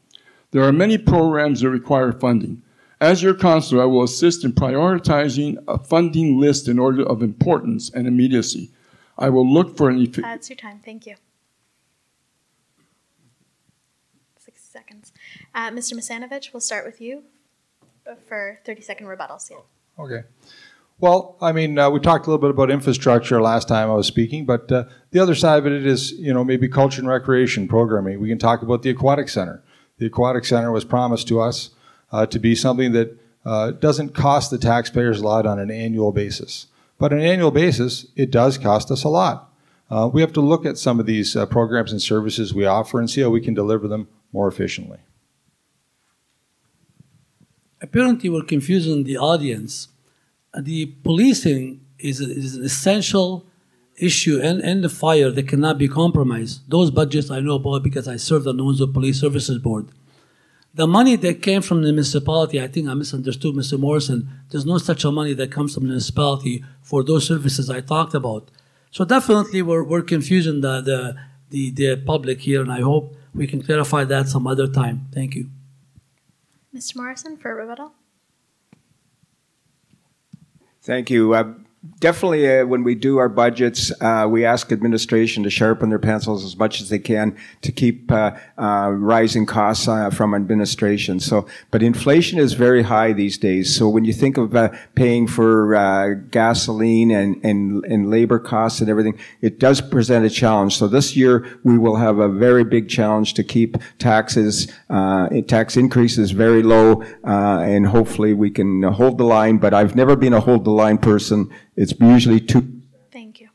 [0.50, 2.62] There are many programs that require funding.
[3.00, 7.90] As your counselor, I will assist in prioritizing a funding list in order of importance
[7.90, 8.70] and immediacy.
[9.18, 10.24] I will look for an efficient.
[10.24, 10.81] That's your time.
[10.85, 11.16] Thank you.
[14.38, 15.12] 60 seconds.
[15.54, 15.94] Uh, Mr.
[15.94, 17.24] Masanovich, we'll start with you
[18.26, 19.50] for 30 second rebuttals.
[19.50, 19.59] Yeah.
[19.98, 20.22] Okay.
[21.00, 24.07] Well, I mean, uh, we talked a little bit about infrastructure last time I was
[24.07, 27.68] speaking, but uh, the other side of it is, you know, maybe culture and recreation
[27.68, 28.20] programming.
[28.20, 29.62] We can talk about the aquatic center.
[29.98, 31.70] The aquatic center was promised to us
[32.11, 36.11] uh, to be something that uh, doesn't cost the taxpayers a lot on an annual
[36.11, 36.66] basis.
[36.98, 39.52] But on an annual basis, it does cost us a lot.
[39.90, 42.98] Uh, we have to look at some of these uh, programs and services we offer
[42.98, 44.98] and see how we can deliver them more efficiently.
[47.80, 49.88] Apparently, we're confusing the audience.
[50.58, 53.46] The policing is, is an essential
[53.96, 56.68] issue and, in the fire that cannot be compromised.
[56.68, 59.88] Those budgets I know about because I served on the Windsor Police Services Board.
[60.78, 63.76] The money that came from the municipality, I think I misunderstood Mr.
[63.76, 64.30] Morrison.
[64.48, 68.14] There's no such a money that comes from the municipality for those services I talked
[68.14, 68.52] about.
[68.92, 71.16] So definitely we're, we're confusing the, the,
[71.50, 75.08] the, the public here, and I hope we can clarify that some other time.
[75.12, 75.50] Thank you.
[76.72, 76.94] Mr.
[76.94, 77.94] Morrison for rebuttal.
[80.80, 81.34] Thank you.
[81.34, 81.54] Uh,
[82.00, 86.44] definitely uh, when we do our budgets, uh, we ask administration to sharpen their pencils
[86.44, 91.20] as much as they can to keep uh, uh rising costs uh, from administration.
[91.20, 93.74] So, but inflation is very high these days.
[93.74, 98.90] So when you think of uh, paying for gasoline and, and and labor costs and
[98.90, 100.76] everything, it does present a challenge.
[100.76, 104.66] So this year we will have a very big challenge to keep taxes
[105.46, 109.58] tax increases very low, and hopefully we can hold the line.
[109.58, 112.82] But I've never been a hold the line person it's usually two.
[113.12, 113.48] Thank you.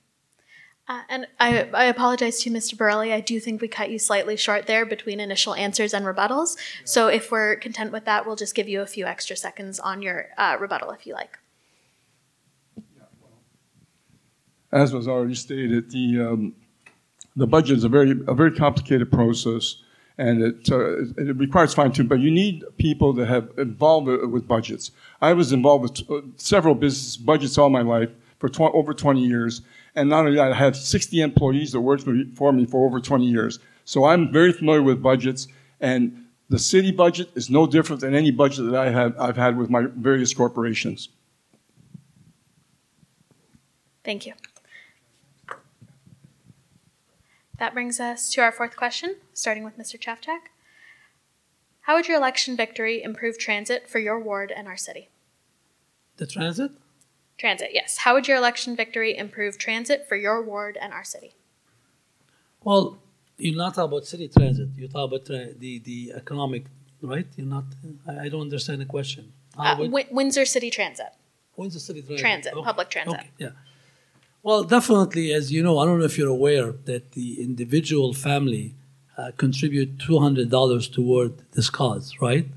[0.88, 2.77] Uh, and I, I apologize to Mr.
[2.77, 3.13] Borelli.
[3.13, 6.57] I do think we cut you slightly short there between initial answers and rebuttals.
[6.86, 10.01] So if we're content with that, we'll just give you a few extra seconds on
[10.01, 11.38] your uh, rebuttal if you like.
[14.71, 16.55] As was already stated, the um,
[17.36, 19.83] the budget is a very a very complicated process,
[20.17, 22.08] and it uh, it requires fine tuning.
[22.08, 24.91] But you need people that have involved with budgets.
[25.21, 29.26] I was involved with uh, several business budgets all my life for tw- over 20
[29.26, 29.62] years.
[29.95, 33.26] And not only that, I had 60 employees that worked for me for over 20
[33.26, 33.60] years.
[33.86, 35.47] So I'm very familiar with budgets.
[35.80, 39.58] And the city budget is no different than any budget that I have, I've had
[39.58, 41.10] with my various corporations.
[44.04, 44.34] Thank you.
[47.57, 49.99] That brings us to our fourth question, starting with Mr.
[49.99, 50.49] Chafchak.
[51.81, 55.09] How would your election victory improve transit for your ward and our city?
[56.17, 56.71] The transit?
[57.37, 57.97] Transit, yes.
[57.99, 61.35] How would your election victory improve transit for your ward and our city?
[62.63, 62.99] Well,
[63.37, 64.69] you're not talking about city transit.
[64.77, 66.65] You talk about tra- the the economic,
[67.01, 67.27] right?
[67.35, 67.65] You're not.
[68.07, 69.33] I, don't understand the question.
[69.57, 71.13] Uh, would, Windsor City Transit.
[71.57, 72.19] Windsor City Transit.
[72.19, 72.63] Transit, okay.
[72.63, 73.19] public transit.
[73.19, 73.29] Okay.
[73.39, 73.49] Yeah.
[74.45, 78.75] Well, definitely, as you know, I don't know if you're aware that the individual family
[79.17, 82.47] uh, contribute two hundred dollars toward this cause, right?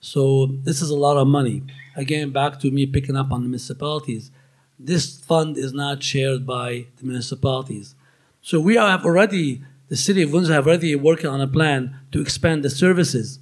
[0.00, 1.64] So this is a lot of money.
[1.96, 4.30] Again, back to me picking up on the municipalities.
[4.78, 7.96] This fund is not shared by the municipalities.
[8.40, 12.20] So we have already, the city of Windsor have already working on a plan to
[12.20, 13.40] expand the services.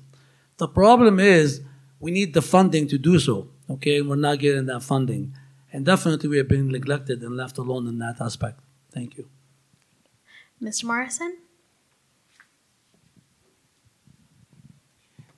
[0.57, 1.61] The problem is
[1.99, 4.01] we need the funding to do so, okay?
[4.01, 5.35] We're not getting that funding.
[5.73, 8.61] And definitely we have been neglected and left alone in that aspect.
[8.93, 9.29] Thank you.
[10.63, 10.85] Mr.
[10.85, 11.39] Morrison?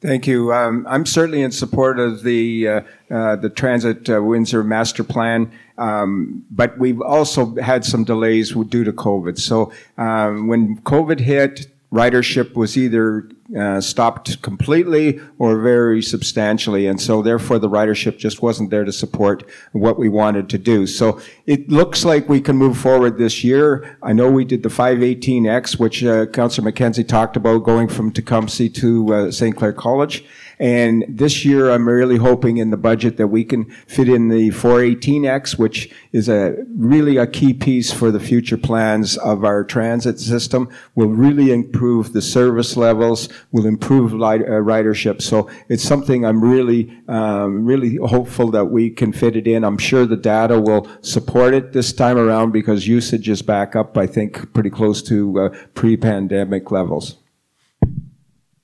[0.03, 0.53] Thank you.
[0.53, 5.53] Um, I'm certainly in support of the uh, uh, the Transit uh, Windsor Master Plan,
[5.79, 9.39] um, but we've also had some delays due to COVID.
[9.39, 17.01] So um, when COVID hit, ridership was either uh, stopped completely or very substantially, and
[17.01, 20.87] so therefore the ridership just wasn't there to support what we wanted to do.
[20.87, 23.99] So it looks like we can move forward this year.
[24.03, 28.71] I know we did the 518X, which uh, Councillor McKenzie talked about, going from Tecumseh
[28.71, 29.55] to uh, St.
[29.55, 30.25] Clair College.
[30.59, 34.51] And this year, I'm really hoping in the budget that we can fit in the
[34.51, 40.21] 418X, which is a really a key piece for the future plans of our transit
[40.21, 40.69] system.
[40.95, 45.23] Will really improve the service levels, will improve uh, ridership.
[45.23, 49.65] So it's something I'm really, um, really hopeful that we can fit it in.
[49.65, 53.97] I'm sure the data will support it this time around because usage is back up,
[53.97, 57.17] I think, pretty close to uh, pre-pandemic levels.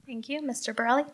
[0.06, 0.42] Thank you.
[0.42, 0.74] Mr.
[0.74, 1.04] Borelli?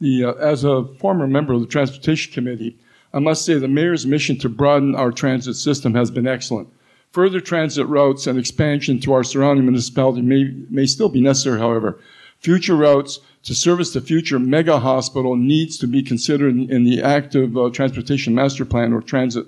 [0.00, 2.76] The, uh, as a former member of the Transportation Committee,
[3.12, 6.68] I must say the mayor's mission to broaden our transit system has been excellent.
[7.12, 11.98] Further transit routes and expansion to our surrounding municipality may, may still be necessary, however.
[12.38, 17.02] Future routes to service the future mega hospital needs to be considered in, in the
[17.02, 19.46] active uh, transportation master plan or transit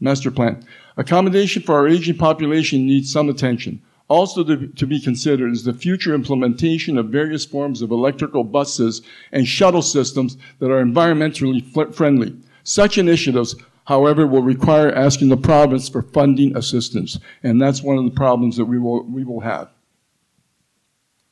[0.00, 0.64] master plan.
[0.96, 3.80] Accommodation for our aging population needs some attention.
[4.08, 9.02] Also to, to, be considered is the future implementation of various forms of electrical buses
[9.32, 12.36] and shuttle systems that are environmentally friendly.
[12.64, 13.54] Such initiatives,
[13.86, 18.56] however, will require asking the province for funding assistance, and that's one of the problems
[18.56, 19.70] that we will, we will have.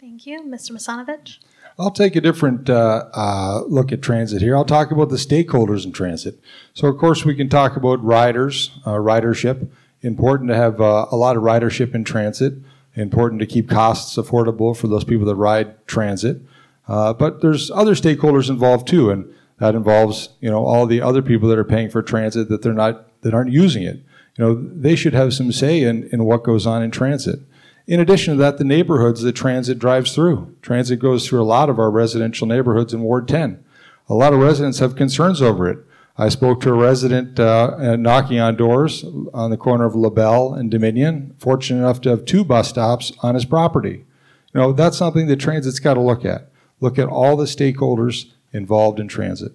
[0.01, 0.43] Thank you.
[0.43, 0.73] Mr.
[0.73, 1.39] Masanovich?
[1.79, 4.57] I'll take a different uh, uh, look at transit here.
[4.57, 6.39] I'll talk about the stakeholders in transit.
[6.75, 9.71] So, of course, we can talk about riders, uh, ridership.
[10.03, 12.55] Important to have uh, a lot of ridership in transit
[12.95, 16.41] important to keep costs affordable for those people that ride transit.
[16.89, 21.23] Uh, but there's other stakeholders involved too, and that involves you know all the other
[21.23, 23.97] people that are paying for transit that they're not that aren't using it.
[24.37, 27.41] You know they should have some say in, in what goes on in transit.
[27.87, 30.55] In addition to that, the neighborhoods that transit drives through.
[30.63, 33.65] Transit goes through a lot of our residential neighborhoods in Ward 10.
[34.09, 35.79] A lot of residents have concerns over it.
[36.21, 40.71] I spoke to a resident uh, knocking on doors on the corner of LaBelle and
[40.71, 44.05] Dominion, fortunate enough to have two bus stops on his property.
[44.53, 46.51] You know, that's something that transit's got to look at.
[46.79, 49.53] Look at all the stakeholders involved in transit.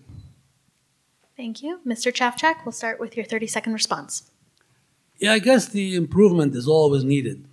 [1.38, 1.82] Thank you.
[1.86, 2.12] Mr.
[2.12, 4.32] Chafchak, we'll start with your 30 second response.
[5.20, 7.46] Yeah, I guess the improvement is always needed.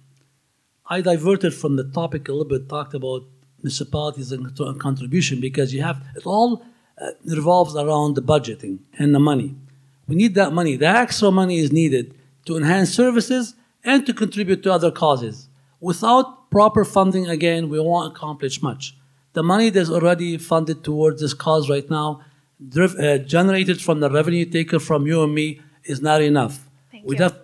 [0.87, 3.25] I diverted from the topic a little bit, talked about
[3.59, 6.72] municipalities and contribution because you have it all uh,
[7.25, 9.55] revolves around the budgeting and the money.
[10.09, 10.77] We need that money.
[10.77, 12.15] The extra money is needed
[12.47, 15.49] to enhance services and to contribute to other causes.
[15.81, 18.97] Without proper funding, again, we won't accomplish much.
[19.33, 22.23] The money that's already funded towards this cause right now,
[22.69, 26.69] driv- uh, generated from the revenue taken from you and me, is not enough.
[26.91, 27.19] Thank we you.
[27.19, 27.39] def-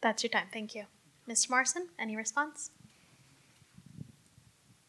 [0.00, 0.46] That's your time.
[0.52, 0.84] Thank you.
[1.28, 1.50] Mr.
[1.50, 2.70] Morrison, any response?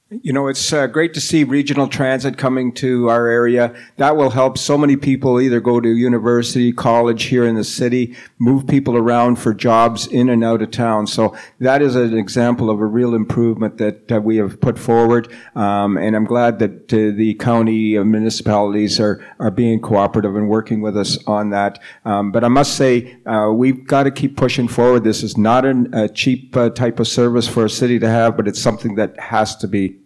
[0.10, 3.76] You know, it's uh, great to see regional transit coming to our area.
[3.98, 8.16] That will help so many people either go to university, college here in the city,
[8.40, 11.08] move people around for jobs in and out of town.
[11.08, 15.30] So that is an example of a real improvement that uh, we have put forward.
[15.56, 20.80] Um, and I'm glad that uh, the county municipalities are, are being cooperative and working
[20.80, 21.80] with us on that.
[22.06, 25.04] Um, but I must say, uh, we've got to keep pushing forward.
[25.04, 28.38] This is not an, a cheap uh, type of service for a city to have,
[28.38, 29.97] but it's something that has to be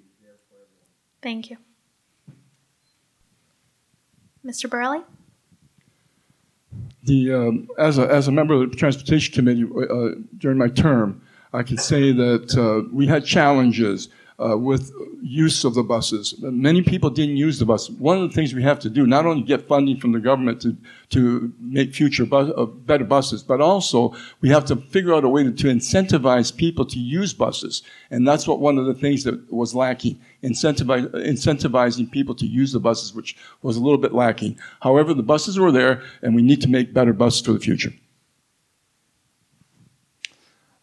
[1.22, 1.58] Thank you.
[4.46, 4.70] Mr.
[4.70, 5.02] Borelli?
[7.04, 11.22] The, um, as, a, as a member of the Transportation Committee uh, during my term,
[11.54, 14.10] I can say that uh, we had challenges
[14.44, 16.34] uh, with use of the buses.
[16.40, 17.90] Many people didn't use the bus.
[17.90, 20.62] One of the things we have to do, not only get funding from the government
[20.62, 20.76] to,
[21.10, 25.30] to make future bus, uh, better buses, but also we have to figure out a
[25.30, 27.84] way to, to incentivize people to use buses.
[28.10, 32.80] And that's what one of the things that was lacking, incentivizing people to use the
[32.80, 34.58] buses, which was a little bit lacking.
[34.82, 37.94] However, the buses were there, and we need to make better buses for the future.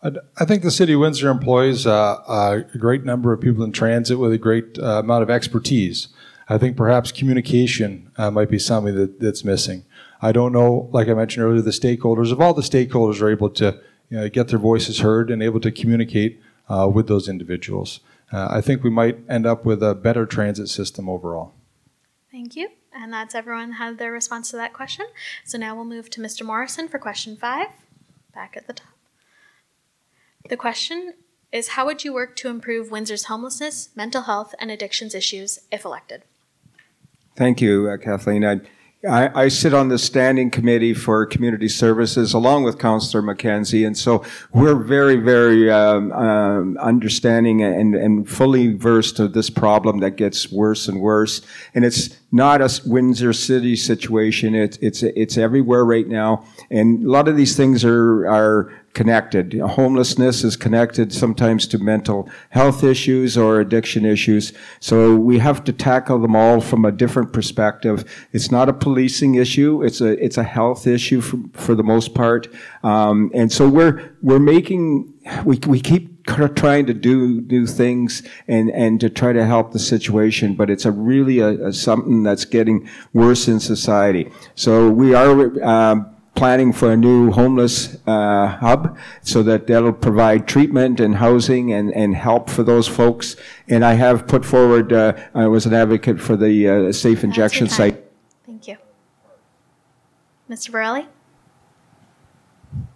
[0.00, 4.18] I think the city of Windsor employs uh, a great number of people in transit
[4.18, 6.08] with a great uh, amount of expertise.
[6.48, 9.84] I think perhaps communication uh, might be something that, that's missing.
[10.22, 12.32] I don't know, like I mentioned earlier, the stakeholders.
[12.32, 15.60] If all the stakeholders are able to you know, get their voices heard and able
[15.60, 17.98] to communicate uh, with those individuals,
[18.32, 21.52] uh, I think we might end up with a better transit system overall.
[22.30, 22.68] Thank you.
[22.92, 25.06] And that's everyone had their response to that question.
[25.44, 26.44] So now we'll move to Mr.
[26.44, 27.68] Morrison for question five,
[28.34, 28.88] back at the top.
[30.48, 31.14] The question
[31.52, 35.84] is How would you work to improve Windsor's homelessness, mental health, and addictions issues if
[35.84, 36.22] elected?
[37.36, 38.44] Thank you, uh, Kathleen.
[38.44, 38.60] I,
[39.06, 43.96] I, I sit on the standing committee for community services along with Councillor McKenzie, and
[43.96, 50.16] so we're very, very um, um, understanding and, and fully versed of this problem that
[50.16, 51.42] gets worse and worse.
[51.74, 57.08] And it's not a Windsor City situation; it's it's it's everywhere right now, and a
[57.08, 59.52] lot of these things are are connected.
[59.60, 64.52] Homelessness is connected sometimes to mental health issues or addiction issues.
[64.80, 67.96] So we have to tackle them all from a different perspective.
[68.32, 69.84] It's not a policing issue.
[69.84, 72.48] It's a it's a health issue for, for the most part.
[72.82, 76.04] Um, and so we're we're making we we keep
[76.56, 80.84] trying to do do things and and to try to help the situation, but it's
[80.84, 84.28] a really a, a something that's getting worse in society.
[84.56, 85.62] So we are.
[85.62, 91.72] Um, planning for a new homeless uh, hub so that that'll provide treatment and housing
[91.72, 93.34] and, and help for those folks.
[93.66, 97.66] And I have put forward, uh, I was an advocate for the uh, safe injection
[97.66, 97.96] That's your time.
[97.96, 98.04] site.
[98.46, 98.76] Thank you.
[100.48, 100.70] Mr.
[100.70, 101.08] Borelli?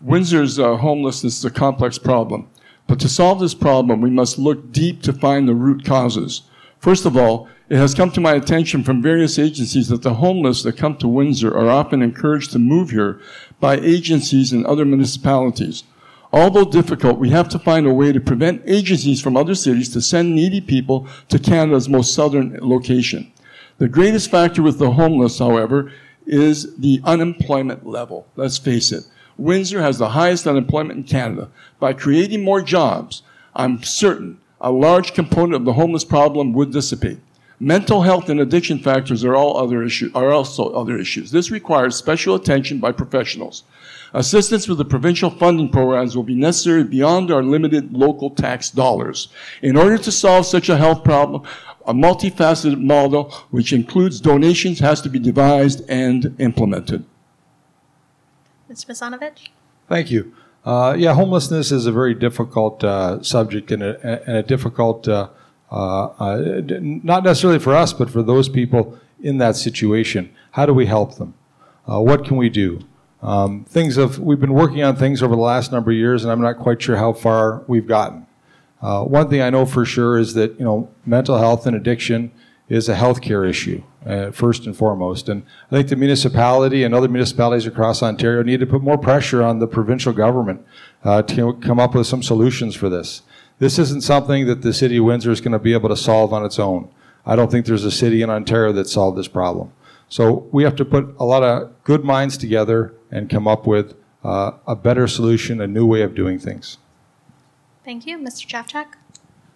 [0.01, 2.49] Windsor's uh, homelessness is a complex problem.
[2.87, 6.43] But to solve this problem, we must look deep to find the root causes.
[6.79, 10.63] First of all, it has come to my attention from various agencies that the homeless
[10.63, 13.19] that come to Windsor are often encouraged to move here
[13.61, 15.83] by agencies in other municipalities.
[16.35, 20.03] Although difficult, we have to find a way to prevent agencies from other cities to
[20.03, 23.33] send needy people to Canada's most southern location.
[23.79, 25.91] The greatest factor with the homeless, however,
[26.27, 28.27] is the unemployment level.
[28.37, 29.05] Let's face it.
[29.39, 31.49] Windsor has the highest unemployment in Canada.
[31.81, 33.23] By creating more jobs,
[33.57, 37.19] I'm certain a large component of the homeless problem would dissipate.
[37.63, 41.31] Mental health and addiction factors are all other issue, are also other issues.
[41.31, 43.63] This requires special attention by professionals.
[44.15, 49.29] Assistance with the provincial funding programs will be necessary beyond our limited local tax dollars.
[49.63, 51.45] In order to solve such a health problem,
[51.87, 57.05] a multifaceted model which includes donations has to be devised and implemented.
[58.69, 58.87] Mr.
[58.87, 59.51] Masanovich?
[59.89, 60.35] Thank you.
[60.65, 65.29] Uh, yeah, homelessness is a very difficult uh, subject and a, and a difficult, uh,
[65.29, 65.33] d-
[65.73, 70.35] not necessarily for us, but for those people in that situation.
[70.53, 71.35] How do we help them?
[71.91, 72.81] Uh, what can we do?
[73.23, 76.41] Um, things we've been working on things over the last number of years, and I'm
[76.41, 78.27] not quite sure how far we've gotten.
[78.83, 82.33] Uh, one thing I know for sure is that you know mental health and addiction
[82.69, 83.83] is a healthcare issue.
[84.07, 85.29] uh, first and foremost.
[85.29, 89.43] And I think the municipality and other municipalities across Ontario need to put more pressure
[89.43, 90.65] on the provincial government
[91.05, 93.23] uh, to come up with some solutions for this.
[93.63, 96.33] This isn't something that the city of Windsor is going to be able to solve
[96.33, 96.89] on its own.
[97.25, 99.71] I don't think there's a city in Ontario that solved this problem.
[100.09, 103.95] So we have to put a lot of good minds together and come up with
[104.25, 106.79] uh, a better solution, a new way of doing things.
[107.85, 108.19] Thank you.
[108.19, 108.49] Mr.
[108.49, 108.95] Chafchak?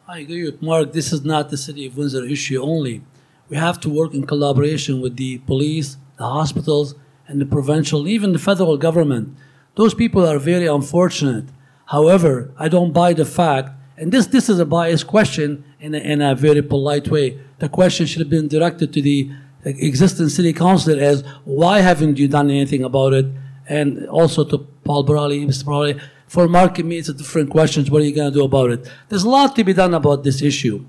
[0.07, 0.93] I agree with Mark.
[0.93, 3.03] This is not the city of Windsor issue only.
[3.49, 6.95] We have to work in collaboration with the police, the hospitals,
[7.27, 9.37] and the provincial, even the federal government.
[9.75, 11.47] Those people are very unfortunate.
[11.87, 15.99] However, I don't buy the fact, and this, this is a biased question in a,
[15.99, 17.39] in a very polite way.
[17.59, 19.31] The question should have been directed to the
[19.65, 23.27] existing city council as why haven't you done anything about it?
[23.69, 25.65] And also to Paul Borelli, Mr.
[25.65, 27.91] Borelli, for Mark and me, it's a different questions.
[27.91, 28.91] What are you going to do about it?
[29.09, 30.85] There's a lot to be done about this issue.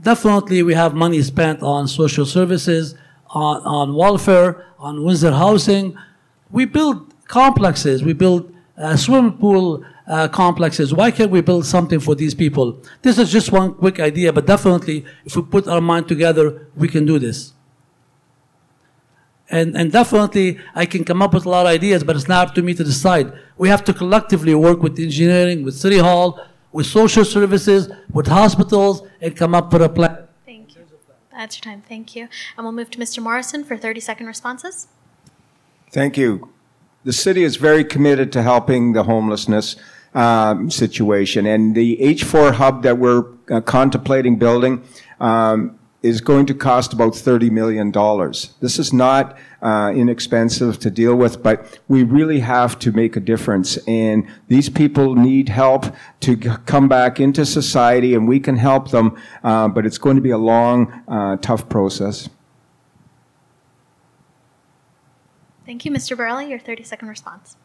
[0.00, 2.94] Definitely, we have money spent on social services,
[3.28, 5.96] on, on welfare, on Windsor housing.
[6.50, 8.02] We build complexes.
[8.02, 10.92] We build uh, swimming pool uh, complexes.
[10.92, 12.78] Why can't we build something for these people?
[13.00, 16.86] This is just one quick idea, but definitely, if we put our mind together, we
[16.86, 17.54] can do this.
[19.48, 22.48] And, and definitely, I can come up with a lot of ideas, but it's not
[22.48, 23.32] up to me to decide.
[23.56, 26.38] We have to collectively work with engineering, with City Hall,
[26.72, 30.28] with social services, with hospitals, and come up with a plan.
[30.44, 30.82] Thank you.
[31.30, 31.82] That's your time.
[31.88, 32.28] Thank you.
[32.56, 33.22] And we'll move to Mr.
[33.22, 34.88] Morrison for 30 second responses.
[35.90, 36.50] Thank you.
[37.04, 39.76] The city is very committed to helping the homelessness
[40.14, 44.84] um, situation, and the H4 hub that we're uh, contemplating building
[45.20, 47.92] um, is going to cost about $30 million.
[48.60, 53.20] This is not uh, inexpensive to deal with, but we really have to make a
[53.20, 53.76] difference.
[53.86, 55.86] And these people need help
[56.20, 60.16] to g- come back into society, and we can help them, uh, but it's going
[60.16, 62.28] to be a long, uh, tough process.
[65.64, 65.92] Thank you.
[65.92, 66.16] Mr.
[66.16, 67.56] Borelli, your 30 second response.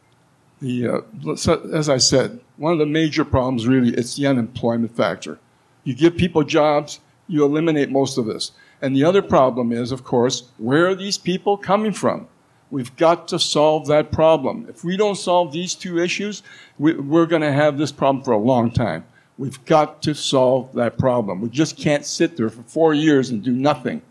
[0.60, 1.32] The, uh,
[1.74, 5.38] as I said, one of the major problems really is the unemployment factor.
[5.84, 8.52] You give people jobs, you eliminate most of this.
[8.82, 12.28] And the other problem is, of course, where are these people coming from?
[12.70, 14.66] We've got to solve that problem.
[14.68, 16.44] If we don't solve these two issues,
[16.78, 19.06] we, are going to have this problem for a long time.
[19.38, 21.42] We've got to solve that problem.
[21.42, 24.02] We just can't sit there for four years and do nothing.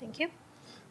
[0.00, 0.30] Thank you.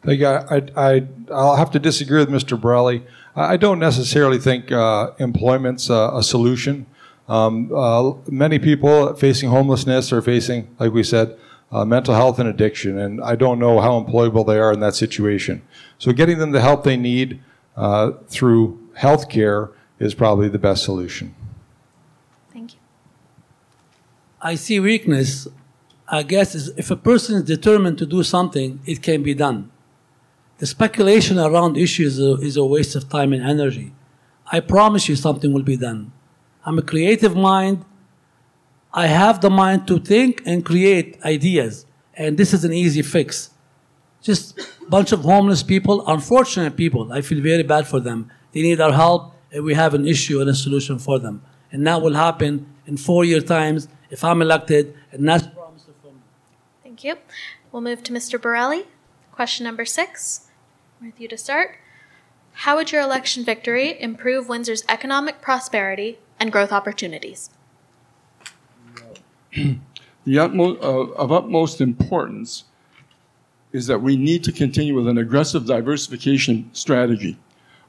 [0.02, 0.26] Thank you.
[0.26, 2.60] I, I, I'll have to disagree with Mr.
[2.60, 3.04] Borelli.
[3.36, 6.86] I don't necessarily think uh, employment's a, a solution.
[7.28, 11.36] Um, uh, many people facing homelessness are facing, like we said,
[11.70, 14.94] uh, mental health and addiction, and I don't know how employable they are in that
[14.94, 15.62] situation.
[15.98, 17.40] So, getting them the help they need
[17.76, 21.34] uh, through health care is probably the best solution.
[22.52, 22.80] Thank you.
[24.40, 25.48] I see weakness,
[26.08, 29.70] I guess, if a person is determined to do something, it can be done.
[30.58, 33.92] The speculation around issues is a, is a waste of time and energy.
[34.50, 36.12] I promise you something will be done.
[36.64, 37.84] I'm a creative mind.
[38.92, 41.84] I have the mind to think and create ideas.
[42.14, 43.50] And this is an easy fix.
[44.22, 47.12] Just a bunch of homeless people, unfortunate people.
[47.12, 48.30] I feel very bad for them.
[48.52, 51.42] They need our help, and we have an issue and a solution for them.
[51.70, 56.12] And that will happen in four year times if I'm elected, and that's promised for
[56.12, 56.20] me.
[56.82, 57.16] Thank you.
[57.70, 58.40] We'll move to Mr.
[58.40, 58.84] Borelli.
[59.32, 60.45] Question number six.
[61.00, 61.78] With you to start.
[62.52, 67.50] How would your election victory improve Windsor's economic prosperity and growth opportunities.
[69.54, 72.64] the utmost, uh, of utmost importance
[73.72, 77.38] is that we need to continue with an aggressive diversification strategy.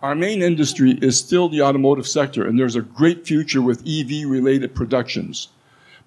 [0.01, 4.29] Our main industry is still the automotive sector, and there's a great future with EV
[4.29, 5.49] related productions.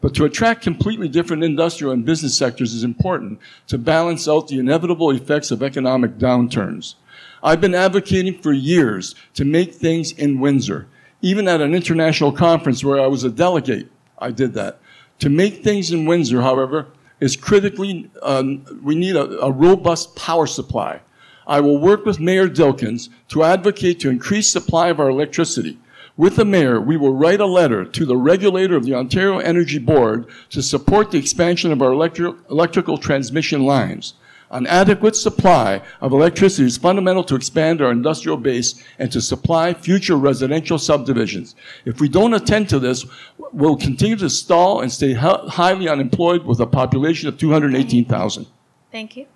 [0.00, 4.58] But to attract completely different industrial and business sectors is important to balance out the
[4.58, 6.94] inevitable effects of economic downturns.
[7.42, 10.86] I've been advocating for years to make things in Windsor
[11.22, 13.88] even at an international conference where I was a delegate,
[14.18, 14.78] I did that.
[15.20, 16.86] To make things in Windsor, however,
[17.20, 21.00] is critically, um, we need a, a robust power supply.
[21.46, 25.78] I will work with Mayor Dilkens to advocate to increase supply of our electricity.
[26.20, 29.78] With the mayor, we will write a letter to the regulator of the Ontario Energy
[29.78, 34.12] Board to support the expansion of our electri- electrical transmission lines.
[34.50, 39.72] An adequate supply of electricity is fundamental to expand our industrial base and to supply
[39.72, 41.56] future residential subdivisions.
[41.86, 43.06] If we don't attend to this,
[43.54, 48.46] we'll continue to stall and stay highly unemployed with a population of 218,000.
[48.92, 49.26] Thank you.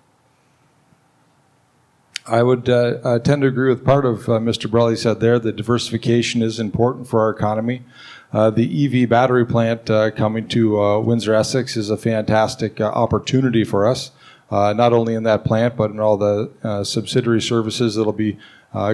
[2.27, 4.69] I would uh, uh, tend to agree with part of uh, Mr.
[4.69, 5.37] Borelli said there.
[5.37, 7.83] The diversification is important for our economy.
[8.33, 13.63] Uh, the EV battery plant uh, coming to uh, Windsor Essex is a fantastic opportunity
[13.63, 14.11] for us.
[14.51, 18.37] not only in that plant, but in all the subsidiary services that'll be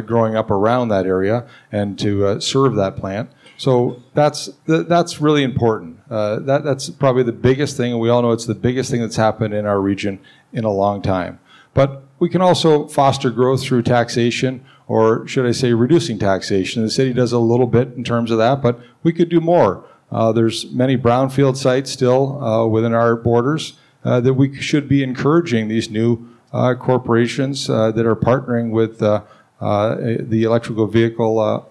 [0.06, 3.30] growing up around that area and to serve that plant.
[3.58, 6.08] So that's th- that's really important.
[6.10, 9.16] That that's probably the biggest thing, and we all know it's the biggest thing that's
[9.16, 10.20] happened in our region
[10.52, 11.40] in a long time.
[11.74, 16.84] But we can also foster growth through taxation, or should I say, reducing taxation.
[16.84, 19.84] The city does a little bit in terms of that, but we could do more.
[20.12, 23.74] Uh, there's many brownfield sites still uh, within our borders
[24.06, 29.02] uh, that we should be encouraging these new uh, corporations uh, that are partnering with
[29.02, 29.24] uh,
[29.60, 31.68] the electrical vehicle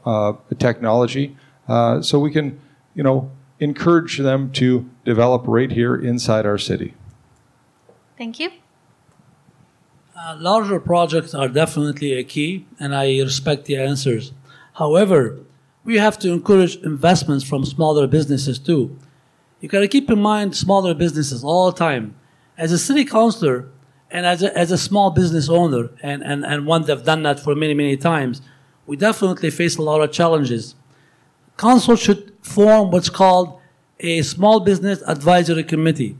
[0.59, 1.37] technology
[1.69, 2.61] so we can,
[2.97, 3.31] you know,
[3.61, 6.95] encourage them to develop right here inside our city.
[8.19, 8.51] Thank you.
[10.23, 14.33] Uh, larger projects are definitely a key, and I respect the answers.
[14.75, 15.39] However,
[15.83, 18.99] we have to encourage investments from smaller businesses too.
[19.61, 22.15] You got to keep in mind smaller businesses all the time.
[22.59, 23.69] As a city councilor
[24.11, 27.41] and as a, as a small business owner, and, and, and one that's done that
[27.41, 28.43] for many, many times,
[28.87, 30.75] we definitely face a lot of challenges
[31.61, 33.61] council should form what's called
[34.01, 36.17] a small business advisory committee.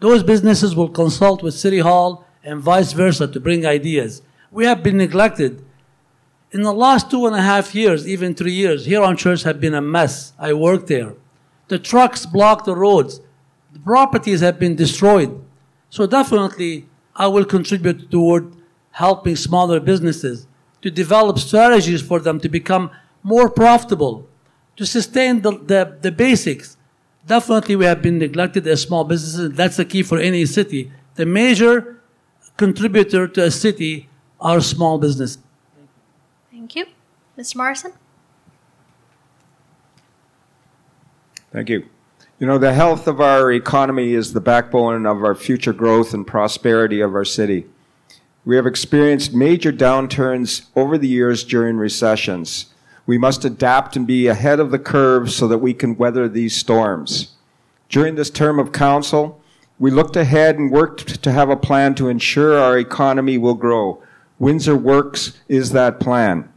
[0.00, 4.22] Those businesses will consult with City Hall and vice versa to bring ideas.
[4.50, 5.64] We have been neglected.
[6.50, 9.74] In the last two and a half years, even three years, Huron Church have been
[9.74, 10.32] a mess.
[10.38, 11.14] I worked there.
[11.68, 13.20] The trucks block the roads.
[13.72, 15.42] The properties have been destroyed.
[15.88, 16.86] So definitely,
[17.16, 18.54] I will contribute toward
[18.90, 20.46] helping smaller businesses
[20.82, 22.90] to develop strategies for them to become
[23.22, 24.28] more profitable
[24.76, 26.76] to sustain the, the, the basics.
[27.26, 29.52] Definitely, we have been neglected as small businesses.
[29.52, 30.90] That's the key for any city.
[31.14, 32.01] The major
[32.56, 34.08] contributor to a city
[34.40, 35.38] are small business.
[36.50, 36.86] Thank you.
[37.38, 37.56] Mr.
[37.56, 37.92] Morrison?
[41.52, 41.88] Thank you.
[42.38, 46.26] You know, the health of our economy is the backbone of our future growth and
[46.26, 47.66] prosperity of our city.
[48.44, 52.66] We have experienced major downturns over the years during recessions.
[53.06, 56.56] We must adapt and be ahead of the curve so that we can weather these
[56.56, 57.34] storms.
[57.88, 59.41] During this term of council,
[59.82, 64.00] we looked ahead and worked to have a plan to ensure our economy will grow.
[64.38, 66.48] Windsor Works is that plan.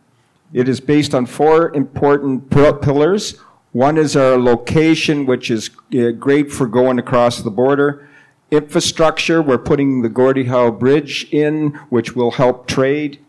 [0.53, 3.39] It is based on four important pillars.
[3.71, 8.07] One is our location, which is uh, great for going across the border.
[8.51, 13.24] Infrastructure, we're putting the Gordie Howe Bridge in, which will help trade.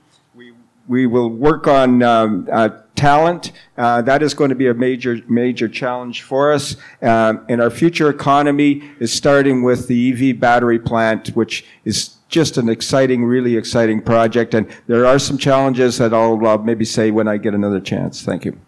[0.89, 3.53] We, we will work on um, uh, talent.
[3.77, 6.77] Uh, that is going to be a major, major challenge for us.
[7.03, 12.57] Um, and our future economy is starting with the EV battery plant, which is just
[12.57, 14.55] an exciting, really exciting project.
[14.55, 18.23] And there are some challenges that I'll uh, maybe say when I get another chance.
[18.23, 18.59] Thank you.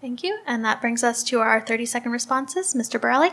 [0.00, 0.38] Thank you.
[0.46, 2.74] And that brings us to our 30 second responses.
[2.74, 3.00] Mr.
[3.00, 3.30] Borelli?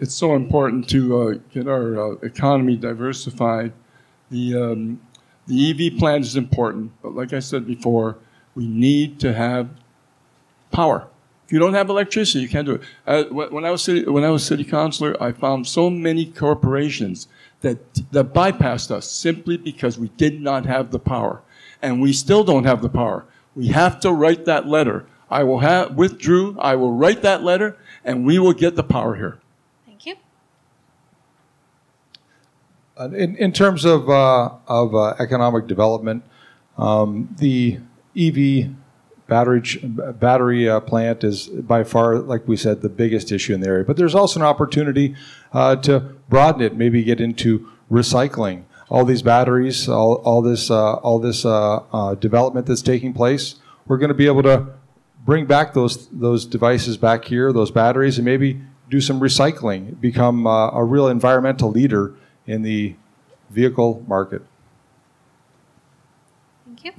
[0.00, 3.72] It's so important to uh, get our uh, economy diversified.
[4.30, 5.00] The um,
[5.46, 8.18] the EV plant is important, but like I said before,
[8.54, 9.70] we need to have
[10.70, 11.08] power.
[11.46, 12.82] If you don't have electricity, you can't do it.
[13.06, 17.26] Uh, when, I was city, when I was city councilor, I found so many corporations
[17.62, 17.78] that
[18.12, 21.40] that bypassed us simply because we did not have the power,
[21.80, 23.24] and we still don't have the power.
[23.54, 25.06] We have to write that letter.
[25.30, 26.58] I will have with Drew.
[26.58, 29.38] I will write that letter, and we will get the power here.
[32.87, 36.24] Uh, in, in terms of, uh, of uh, economic development,
[36.76, 37.78] um, the
[38.16, 38.70] EV
[39.26, 43.68] battery battery uh, plant is by far, like we said, the biggest issue in the
[43.68, 43.84] area.
[43.84, 45.14] But there's also an opportunity
[45.52, 48.64] uh, to broaden it, maybe get into recycling.
[48.90, 51.42] All these batteries, all, all this uh, all this
[52.20, 54.66] development that's taking place, we're going to be able to
[55.26, 60.46] bring back those those devices back here, those batteries, and maybe do some recycling, become
[60.46, 62.14] a real environmental leader
[62.48, 62.96] in the
[63.50, 64.42] vehicle market.
[66.66, 66.92] Thank you.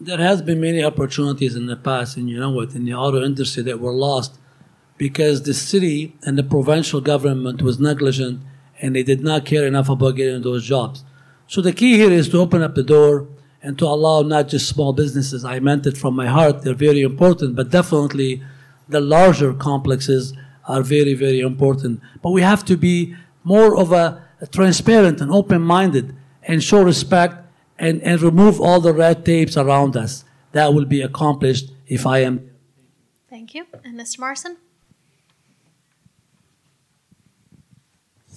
[0.00, 3.22] There has been many opportunities in the past, and you know what, in the auto
[3.22, 4.38] industry that were lost
[4.96, 8.40] because the city and the provincial government was negligent
[8.80, 11.04] and they did not care enough about getting those jobs.
[11.46, 13.26] So the key here is to open up the door
[13.62, 15.44] and to allow not just small businesses.
[15.44, 16.62] I meant it from my heart.
[16.62, 18.42] They're very important, but definitely
[18.88, 20.32] the larger complexes
[20.66, 22.00] are very, very important.
[22.22, 27.36] But we have to be more of a transparent and open minded and show respect
[27.78, 30.24] and, and remove all the red tapes around us.
[30.52, 32.50] That will be accomplished if I am.
[33.28, 33.66] Thank you.
[33.84, 34.18] And Mr.
[34.18, 34.56] Morrison?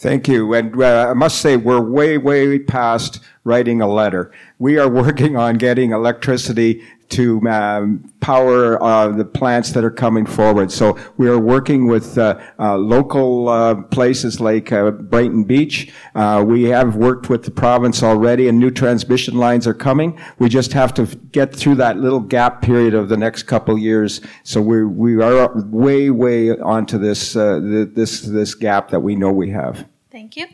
[0.03, 0.53] Thank you.
[0.53, 4.31] And uh, I must say, we're way, way past writing a letter.
[4.59, 10.25] We are working on getting electricity to um, power uh, the plants that are coming
[10.25, 10.71] forward.
[10.71, 15.91] So we are working with uh, uh, local uh, places like uh, Brighton Beach.
[16.15, 20.19] Uh, we have worked with the province already, and new transmission lines are coming.
[20.39, 24.21] We just have to get through that little gap period of the next couple years.
[24.43, 29.51] So we we are way way onto this this this gap that we know we
[29.51, 29.87] have.
[30.11, 30.47] Thank you.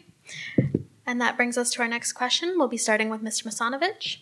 [1.09, 2.53] And that brings us to our next question.
[2.55, 3.47] We'll be starting with Mr.
[3.47, 4.17] Masanovich.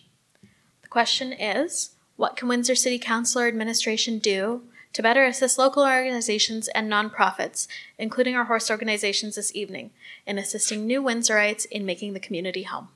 [0.80, 4.62] The question is What can Windsor City Council or administration do
[4.92, 9.92] to better assist local organizations and nonprofits, including our horse organizations this evening,
[10.26, 12.88] in assisting new Windsorites in making the community home?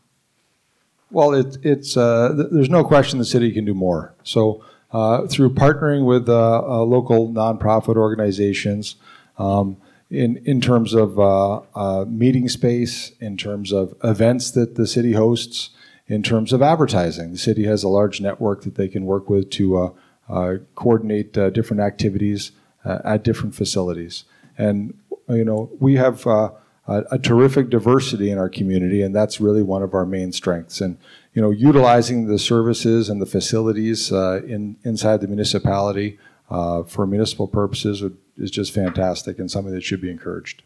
[1.13, 4.13] Well, it, it's uh, th- there's no question the city can do more.
[4.25, 8.97] So uh, through partnering with uh, uh local nonprofit organizations,
[9.39, 9.77] um,
[10.11, 15.13] in in terms of uh, uh, meeting space, in terms of events that the city
[15.13, 15.71] hosts,
[16.07, 17.33] in terms of advertising.
[17.33, 19.91] The city has a large network that they can work with to uh,
[20.29, 22.53] uh coordinate uh, different activities
[22.85, 24.25] uh, at different facilities.
[24.59, 24.99] And
[25.29, 29.95] you know we have a, terrific diversity in our community, and that's really one of
[29.95, 30.81] our main strengths.
[30.81, 30.99] And
[31.33, 38.03] you know, utilizing the services and the facilities in inside the municipality for municipal purposes
[38.37, 40.63] is just fantastic and something that should be encouraged.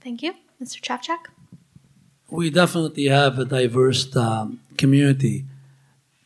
[0.00, 0.34] Thank you.
[0.62, 0.80] Mr.
[0.80, 1.30] Chafchak?
[2.36, 5.44] We definitely have a diverse um, community,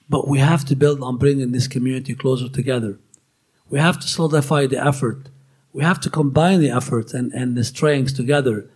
[0.09, 2.99] but we have to build on bringing this community closer together.
[3.69, 5.29] We have to solidify the effort.
[5.75, 8.71] We have to combine the efforts and, and the strengths together.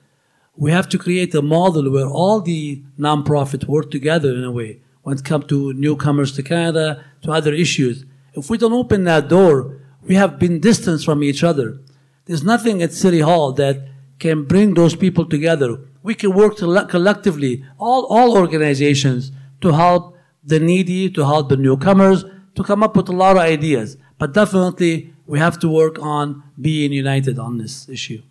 [0.58, 4.80] We have to create a model where all the nonprofits work together in a way
[5.02, 8.04] when it comes to newcomers to Canada, to other issues.
[8.34, 11.78] If we don't open that door, we have been distanced from each other.
[12.26, 13.88] There's nothing at City Hall that
[14.24, 15.70] can bring those people together.
[16.02, 16.56] We can work
[16.94, 20.16] collectively, all, all organizations, to help
[20.52, 22.24] the needy, to help the newcomers,
[22.56, 23.96] to come up with a lot of ideas.
[24.18, 28.22] But definitely, we have to work on being united on this issue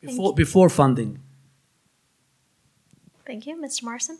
[0.00, 1.20] before, before funding.
[3.26, 3.56] Thank you.
[3.56, 3.82] Mr.
[3.84, 4.18] Morrison?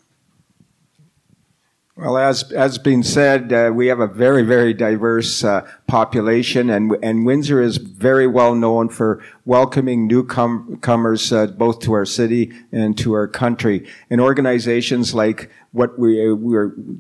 [2.01, 6.97] Well, as as been said, uh, we have a very very diverse uh, population, and
[7.03, 12.97] and Windsor is very well known for welcoming newcomers uh, both to our city and
[12.97, 13.87] to our country.
[14.09, 16.37] And organizations like what we uh,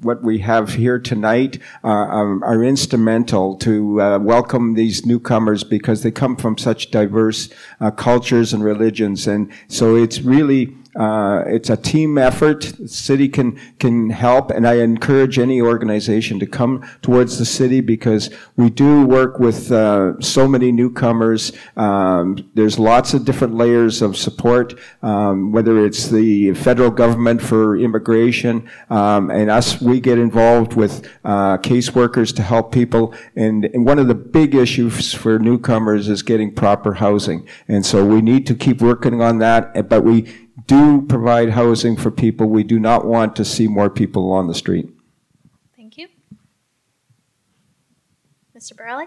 [0.03, 6.03] what we have here tonight uh, um, are instrumental to uh, welcome these newcomers because
[6.03, 7.49] they come from such diverse
[7.97, 12.73] cultures and religions, and so it's really uh, it's a team effort.
[12.79, 17.81] The city can can help, and I encourage any organization to come towards the city
[17.81, 21.53] because we do work with uh, so many newcomers.
[21.77, 27.77] Um, there's lots of different layers of support, um, whether it's the federal government for
[27.77, 29.81] immigration, um, and us.
[29.81, 34.57] We get involved with uh, caseworkers to help people, and, and one of the big
[34.57, 39.39] issues for newcomers is getting proper housing, and so we need to keep working on
[39.39, 39.89] that.
[39.89, 40.27] But we
[40.67, 42.49] do provide housing for people.
[42.49, 44.89] We do not want to see more people on the street.
[45.77, 46.09] Thank you.
[48.57, 48.77] Mr.
[48.77, 49.07] Borelli?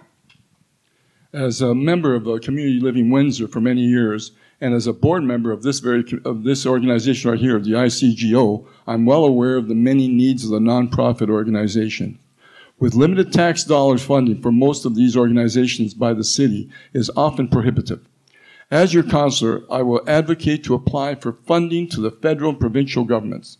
[1.31, 4.31] As a member of Community Living Windsor for many years,
[4.61, 8.65] and as a board member of this very of this organization right here, the ICGO,
[8.87, 12.19] I'm well aware of the many needs of the nonprofit organization.
[12.79, 17.47] With limited tax dollars funding for most of these organizations by the city is often
[17.47, 18.07] prohibitive.
[18.71, 23.03] As your counselor, I will advocate to apply for funding to the federal and provincial
[23.03, 23.57] governments.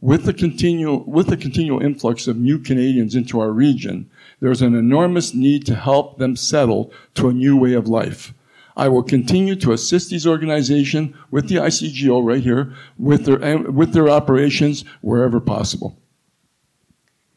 [0.00, 4.74] With the, continual, with the continual influx of new Canadians into our region, there's an
[4.74, 8.34] enormous need to help them settle to a new way of life.
[8.76, 13.92] I will continue to assist these organizations with the ICGO right here, with their, with
[13.92, 15.96] their operations wherever possible.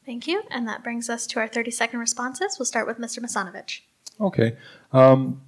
[0.06, 0.44] Thank you.
[0.50, 2.58] And that brings us to our 30 second responses.
[2.58, 3.20] We'll start with Mr.
[3.20, 3.82] Masanovich.
[4.22, 4.56] Okay.
[4.94, 5.42] Um,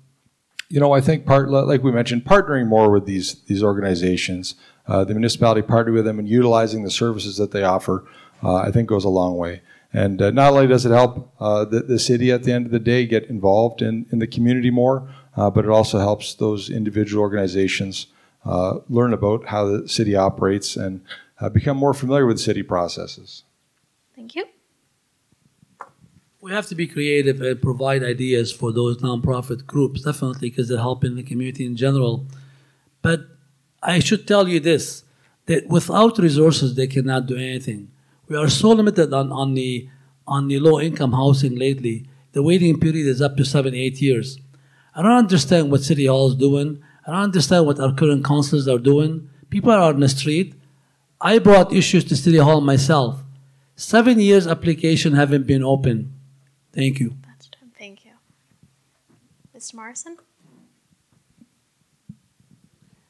[0.69, 4.55] you know, I think part like we mentioned, partnering more with these these organizations,
[4.87, 8.05] uh, the municipality partnering with them and utilizing the services that they offer,
[8.43, 9.61] uh, I think goes a long way.
[9.93, 12.71] And uh, not only does it help uh, the, the city at the end of
[12.71, 16.69] the day get involved in, in the community more, uh, but it also helps those
[16.69, 18.07] individual organizations
[18.45, 21.01] uh, learn about how the city operates and
[21.53, 23.43] become more familiar with city processes.
[24.15, 24.45] Thank you.
[26.47, 30.77] We have to be creative and provide ideas for those nonprofit groups, definitely, because they're
[30.77, 32.25] helping the community in general.
[33.01, 33.25] But
[33.83, 35.03] I should tell you this
[35.47, 37.91] that without resources, they cannot do anything.
[38.29, 39.89] We are so limited on, on the
[40.25, 42.07] on the low income housing lately.
[42.31, 44.39] The waiting period is up to seven, eight years.
[44.95, 46.81] I don't understand what City Hall is doing.
[47.05, 49.29] I don't understand what our current councils are doing.
[49.49, 50.55] People are on the street.
[51.19, 53.21] I brought issues to City Hall myself.
[53.75, 56.13] Seven years application haven't been open
[56.77, 57.15] Thank you.
[57.25, 57.71] That's done.
[57.75, 58.11] Thank you.
[59.57, 59.73] Mr.
[59.73, 60.15] Morrison?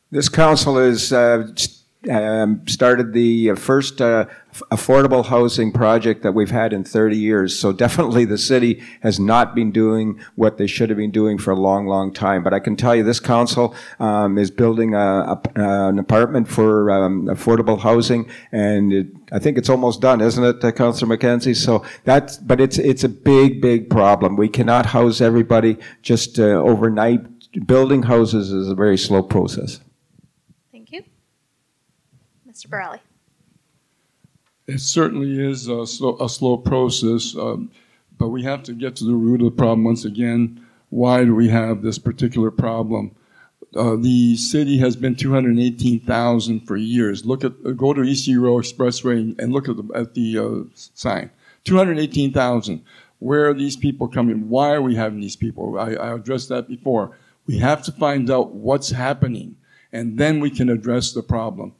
[0.09, 1.76] This council is uh, s-
[2.09, 4.25] um, started the uh, first uh,
[4.71, 7.57] affordable housing project that we've had in 30 years.
[7.57, 11.51] So definitely the city has not been doing what they should have been doing for
[11.51, 12.43] a long, long time.
[12.43, 16.89] But I can tell you this council um, is building a, a, an apartment for
[16.91, 21.55] um, affordable housing, and it, I think it's almost done, isn't it, uh, Councillor McKenzie?
[21.55, 24.37] So that's, but it's it's a big, big problem.
[24.37, 27.25] We cannot house everybody just uh, overnight.
[27.65, 29.79] Building houses is a very slow process.
[32.67, 32.69] Mr.
[32.69, 32.99] Borelli?
[34.67, 37.71] It certainly is a slow, a slow process, um,
[38.17, 40.65] but we have to get to the root of the problem once again.
[40.89, 43.15] Why do we have this particular problem?
[43.75, 47.25] Uh, the city has been 218,000 for years.
[47.25, 48.35] Look at uh, go to E.C.
[48.35, 51.29] Row Expressway and look at the at the uh, sign.
[51.65, 52.83] 218,000.
[53.19, 54.47] Where are these people coming?
[54.49, 55.77] Why are we having these people?
[55.79, 57.17] I, I addressed that before.
[57.45, 59.57] We have to find out what's happening,
[59.91, 61.73] and then we can address the problem.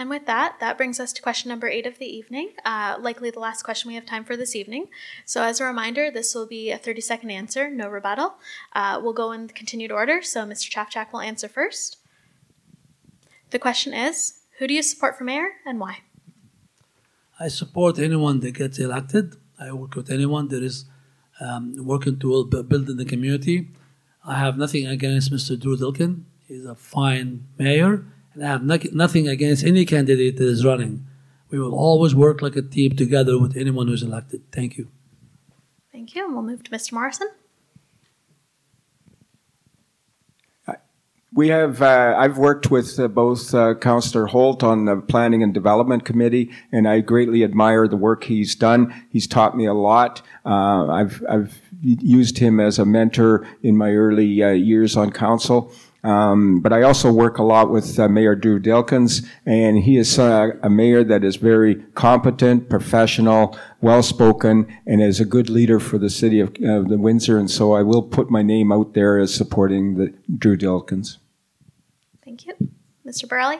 [0.00, 3.28] And with that, that brings us to question number eight of the evening, uh, likely
[3.28, 4.86] the last question we have time for this evening.
[5.26, 8.36] So, as a reminder, this will be a 30 second answer, no rebuttal.
[8.72, 10.70] Uh, we'll go in continued order, so Mr.
[10.70, 11.98] Chafchak will answer first.
[13.50, 15.98] The question is Who do you support for mayor and why?
[17.38, 19.36] I support anyone that gets elected.
[19.58, 20.86] I work with anyone that is
[21.42, 23.68] um, working to build in the community.
[24.24, 25.60] I have nothing against Mr.
[25.60, 26.22] Drew Dilkin.
[26.48, 31.06] He's a fine mayor, and I have no- nothing against any candidate that is running.
[31.50, 34.42] We will always work like a team together with anyone who's elected.
[34.52, 34.88] Thank you.
[35.92, 36.24] Thank you.
[36.24, 36.92] And we'll move to Mr.
[36.92, 37.28] Morrison.
[41.32, 45.54] We have, uh, I've worked with uh, both uh, Councillor Holt on the Planning and
[45.54, 48.92] Development Committee, and I greatly admire the work he's done.
[49.10, 50.22] He's taught me a lot.
[50.44, 55.72] Uh, I've, I've used him as a mentor in my early uh, years on council.
[56.02, 60.18] Um, but I also work a lot with uh, Mayor Drew Dilkens, and he is
[60.18, 65.98] uh, a mayor that is very competent, professional, well-spoken, and is a good leader for
[65.98, 67.38] the city of uh, the Windsor.
[67.38, 71.18] And so I will put my name out there as supporting the Drew Dilkens.
[72.24, 72.54] Thank you.
[73.06, 73.28] Mr.
[73.28, 73.58] Borelli?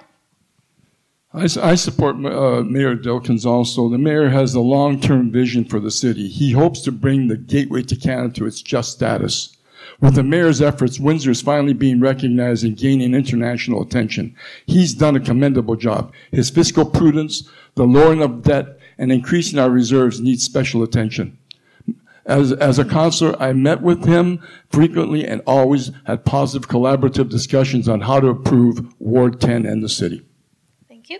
[1.33, 3.89] I support uh, Mayor Dilkens also.
[3.89, 6.27] The mayor has a long term vision for the city.
[6.27, 9.57] He hopes to bring the Gateway to Canada to its just status.
[10.01, 14.35] With the mayor's efforts, Windsor is finally being recognized and gaining international attention.
[14.65, 16.13] He's done a commendable job.
[16.31, 21.37] His fiscal prudence, the lowering of debt, and increasing our reserves needs special attention.
[22.25, 24.41] As, as a counselor, I met with him
[24.71, 29.89] frequently and always had positive collaborative discussions on how to improve Ward 10 and the
[29.89, 30.23] city.
[30.89, 31.19] Thank you.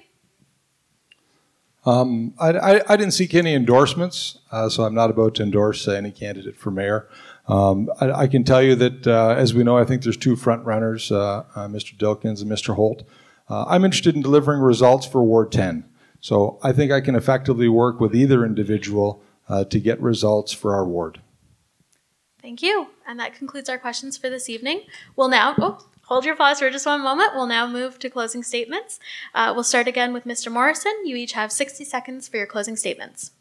[1.85, 5.89] Um, I, I, I didn't seek any endorsements, uh, so I'm not about to endorse
[5.89, 7.09] any candidate for mayor.
[7.51, 10.37] Um, I, I can tell you that, uh, as we know, I think there's two
[10.37, 11.97] front runners, uh, uh, Mr.
[11.97, 12.75] Dilkens and Mr.
[12.75, 13.03] Holt.
[13.49, 15.85] Uh, I'm interested in delivering results for Ward 10.
[16.21, 20.75] So I think I can effectively work with either individual uh, to get results for
[20.75, 21.21] our ward.
[22.41, 22.89] Thank you.
[23.07, 24.83] And that concludes our questions for this evening.
[25.17, 27.35] We'll now, oh, hold your pause for just one moment.
[27.35, 29.01] We'll now move to closing statements.
[29.35, 30.53] Uh, we'll start again with Mr.
[30.53, 30.93] Morrison.
[31.05, 33.33] You each have 60 seconds for your closing statements.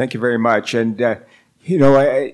[0.00, 0.72] Thank you very much.
[0.72, 1.16] And, uh,
[1.60, 2.32] you know, I,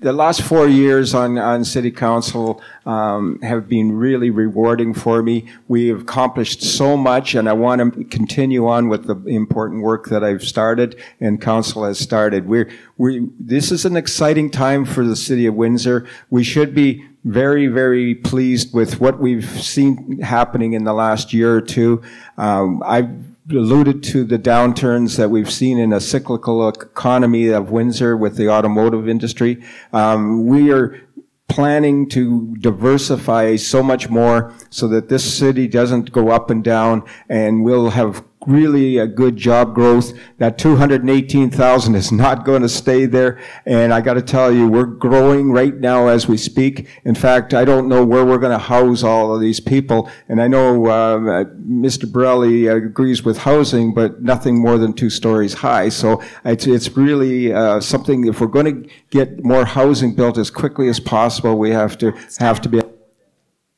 [0.00, 5.48] the last four years on, on city council um, have been really rewarding for me.
[5.66, 10.10] We have accomplished so much, and I want to continue on with the important work
[10.10, 12.46] that I've started and council has started.
[12.46, 16.06] We're, we, this is an exciting time for the city of Windsor.
[16.28, 21.56] We should be very, very pleased with what we've seen happening in the last year
[21.56, 22.02] or two.
[22.36, 28.16] Um, I've alluded to the downturns that we've seen in a cyclical economy of Windsor
[28.16, 29.62] with the automotive industry.
[29.92, 31.00] Um, we are
[31.48, 37.04] planning to diversify so much more so that this city doesn't go up and down
[37.28, 40.12] and we'll have really a good job growth.
[40.38, 43.40] That 218,000 is not going to stay there.
[43.64, 46.88] And I got to tell you, we're growing right now as we speak.
[47.04, 50.10] In fact, I don't know where we're going to house all of these people.
[50.28, 52.10] And I know uh, Mr.
[52.10, 55.88] Borelli agrees with housing, but nothing more than two stories high.
[55.88, 60.50] So it's, it's really uh, something, if we're going to get more housing built as
[60.50, 62.80] quickly as possible, we have to, have to be.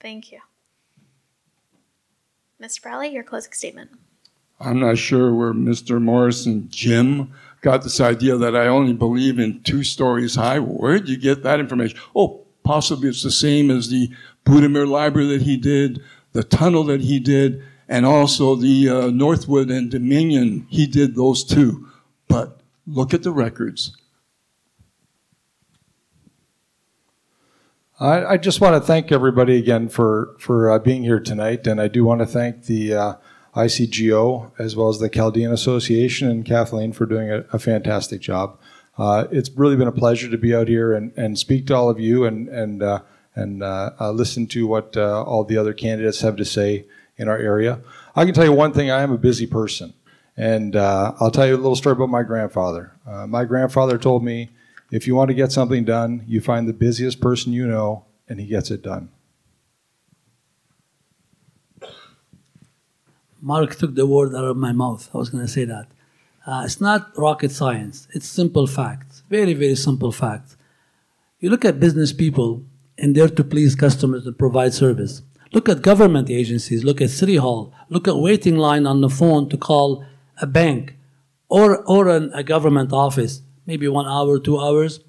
[0.00, 0.40] Thank you.
[2.60, 2.82] Mr.
[2.82, 3.90] Borelli, your closing statement.
[4.60, 6.00] I'm not sure where Mr.
[6.00, 10.58] Morrison Jim got this idea that I only believe in two stories high.
[10.58, 11.98] Where did you get that information?
[12.14, 14.10] Oh, possibly it's the same as the
[14.44, 16.02] Budimir Library that he did,
[16.32, 20.66] the tunnel that he did, and also the uh, Northwood and Dominion.
[20.68, 21.88] He did those too.
[22.28, 23.96] But look at the records.
[28.00, 31.80] I, I just want to thank everybody again for for uh, being here tonight, and
[31.80, 33.14] I do want to thank the uh,
[33.54, 38.58] ICGO as well as the Chaldean Association and Kathleen for doing a, a fantastic job.
[38.98, 41.88] Uh, it's really been a pleasure to be out here and, and speak to all
[41.88, 43.00] of you and and uh,
[43.34, 46.84] and uh, uh, listen to what all the other candidates have to say
[47.16, 47.80] in our area.
[48.16, 49.94] I can tell you one thing: I am a busy person,
[50.36, 52.92] and I'll tell you a little story about my grandfather.
[53.28, 54.50] my grandfather told me
[54.90, 58.40] if you want to get something done, you find the busiest person you know, and
[58.40, 59.10] he gets it done.
[63.40, 65.08] Mark took the word out of my mouth.
[65.14, 65.86] I was going to say that.
[66.46, 69.22] Uh, it's not rocket science, it's simple facts.
[69.28, 70.56] Very, very simple facts.
[71.40, 72.64] You look at business people
[72.96, 75.22] and they're to please customers and provide service.
[75.52, 79.48] Look at government agencies, look at City Hall, look at waiting line on the phone
[79.50, 80.04] to call
[80.40, 80.96] a bank
[81.48, 85.00] or, or an, a government office maybe one hour, two hours,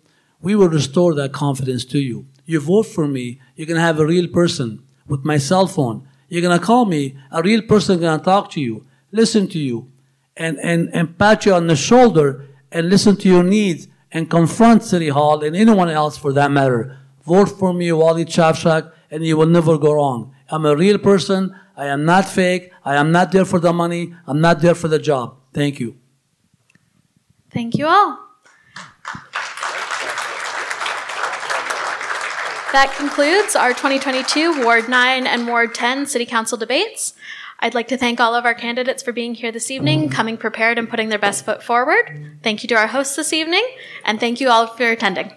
[0.42, 2.28] we will restore that confidence to you.
[2.46, 6.06] You vote for me, you're going to have a real person with my cell phone.
[6.30, 9.60] You're going to call me, a real person going to talk to you, listen to
[9.60, 9.92] you,
[10.38, 14.84] and, and, and pat you on the shoulder and listen to your needs and confront
[14.84, 16.98] City Hall and anyone else for that matter.
[17.26, 20.34] Vote for me, Wally Chafchak, and you will never go wrong.
[20.50, 21.56] I'm a real person.
[21.76, 22.72] I am not fake.
[22.84, 24.16] I am not there for the money.
[24.26, 25.38] I'm not there for the job.
[25.54, 25.98] Thank you.
[27.52, 28.29] Thank you all.
[32.72, 37.16] That concludes our 2022 Ward 9 and Ward 10 City Council debates.
[37.60, 40.78] I'd like to thank all of our candidates for being here this evening, coming prepared
[40.78, 42.38] and putting their best foot forward.
[42.44, 43.68] Thank you to our hosts this evening,
[44.06, 45.32] and thank you all for attending.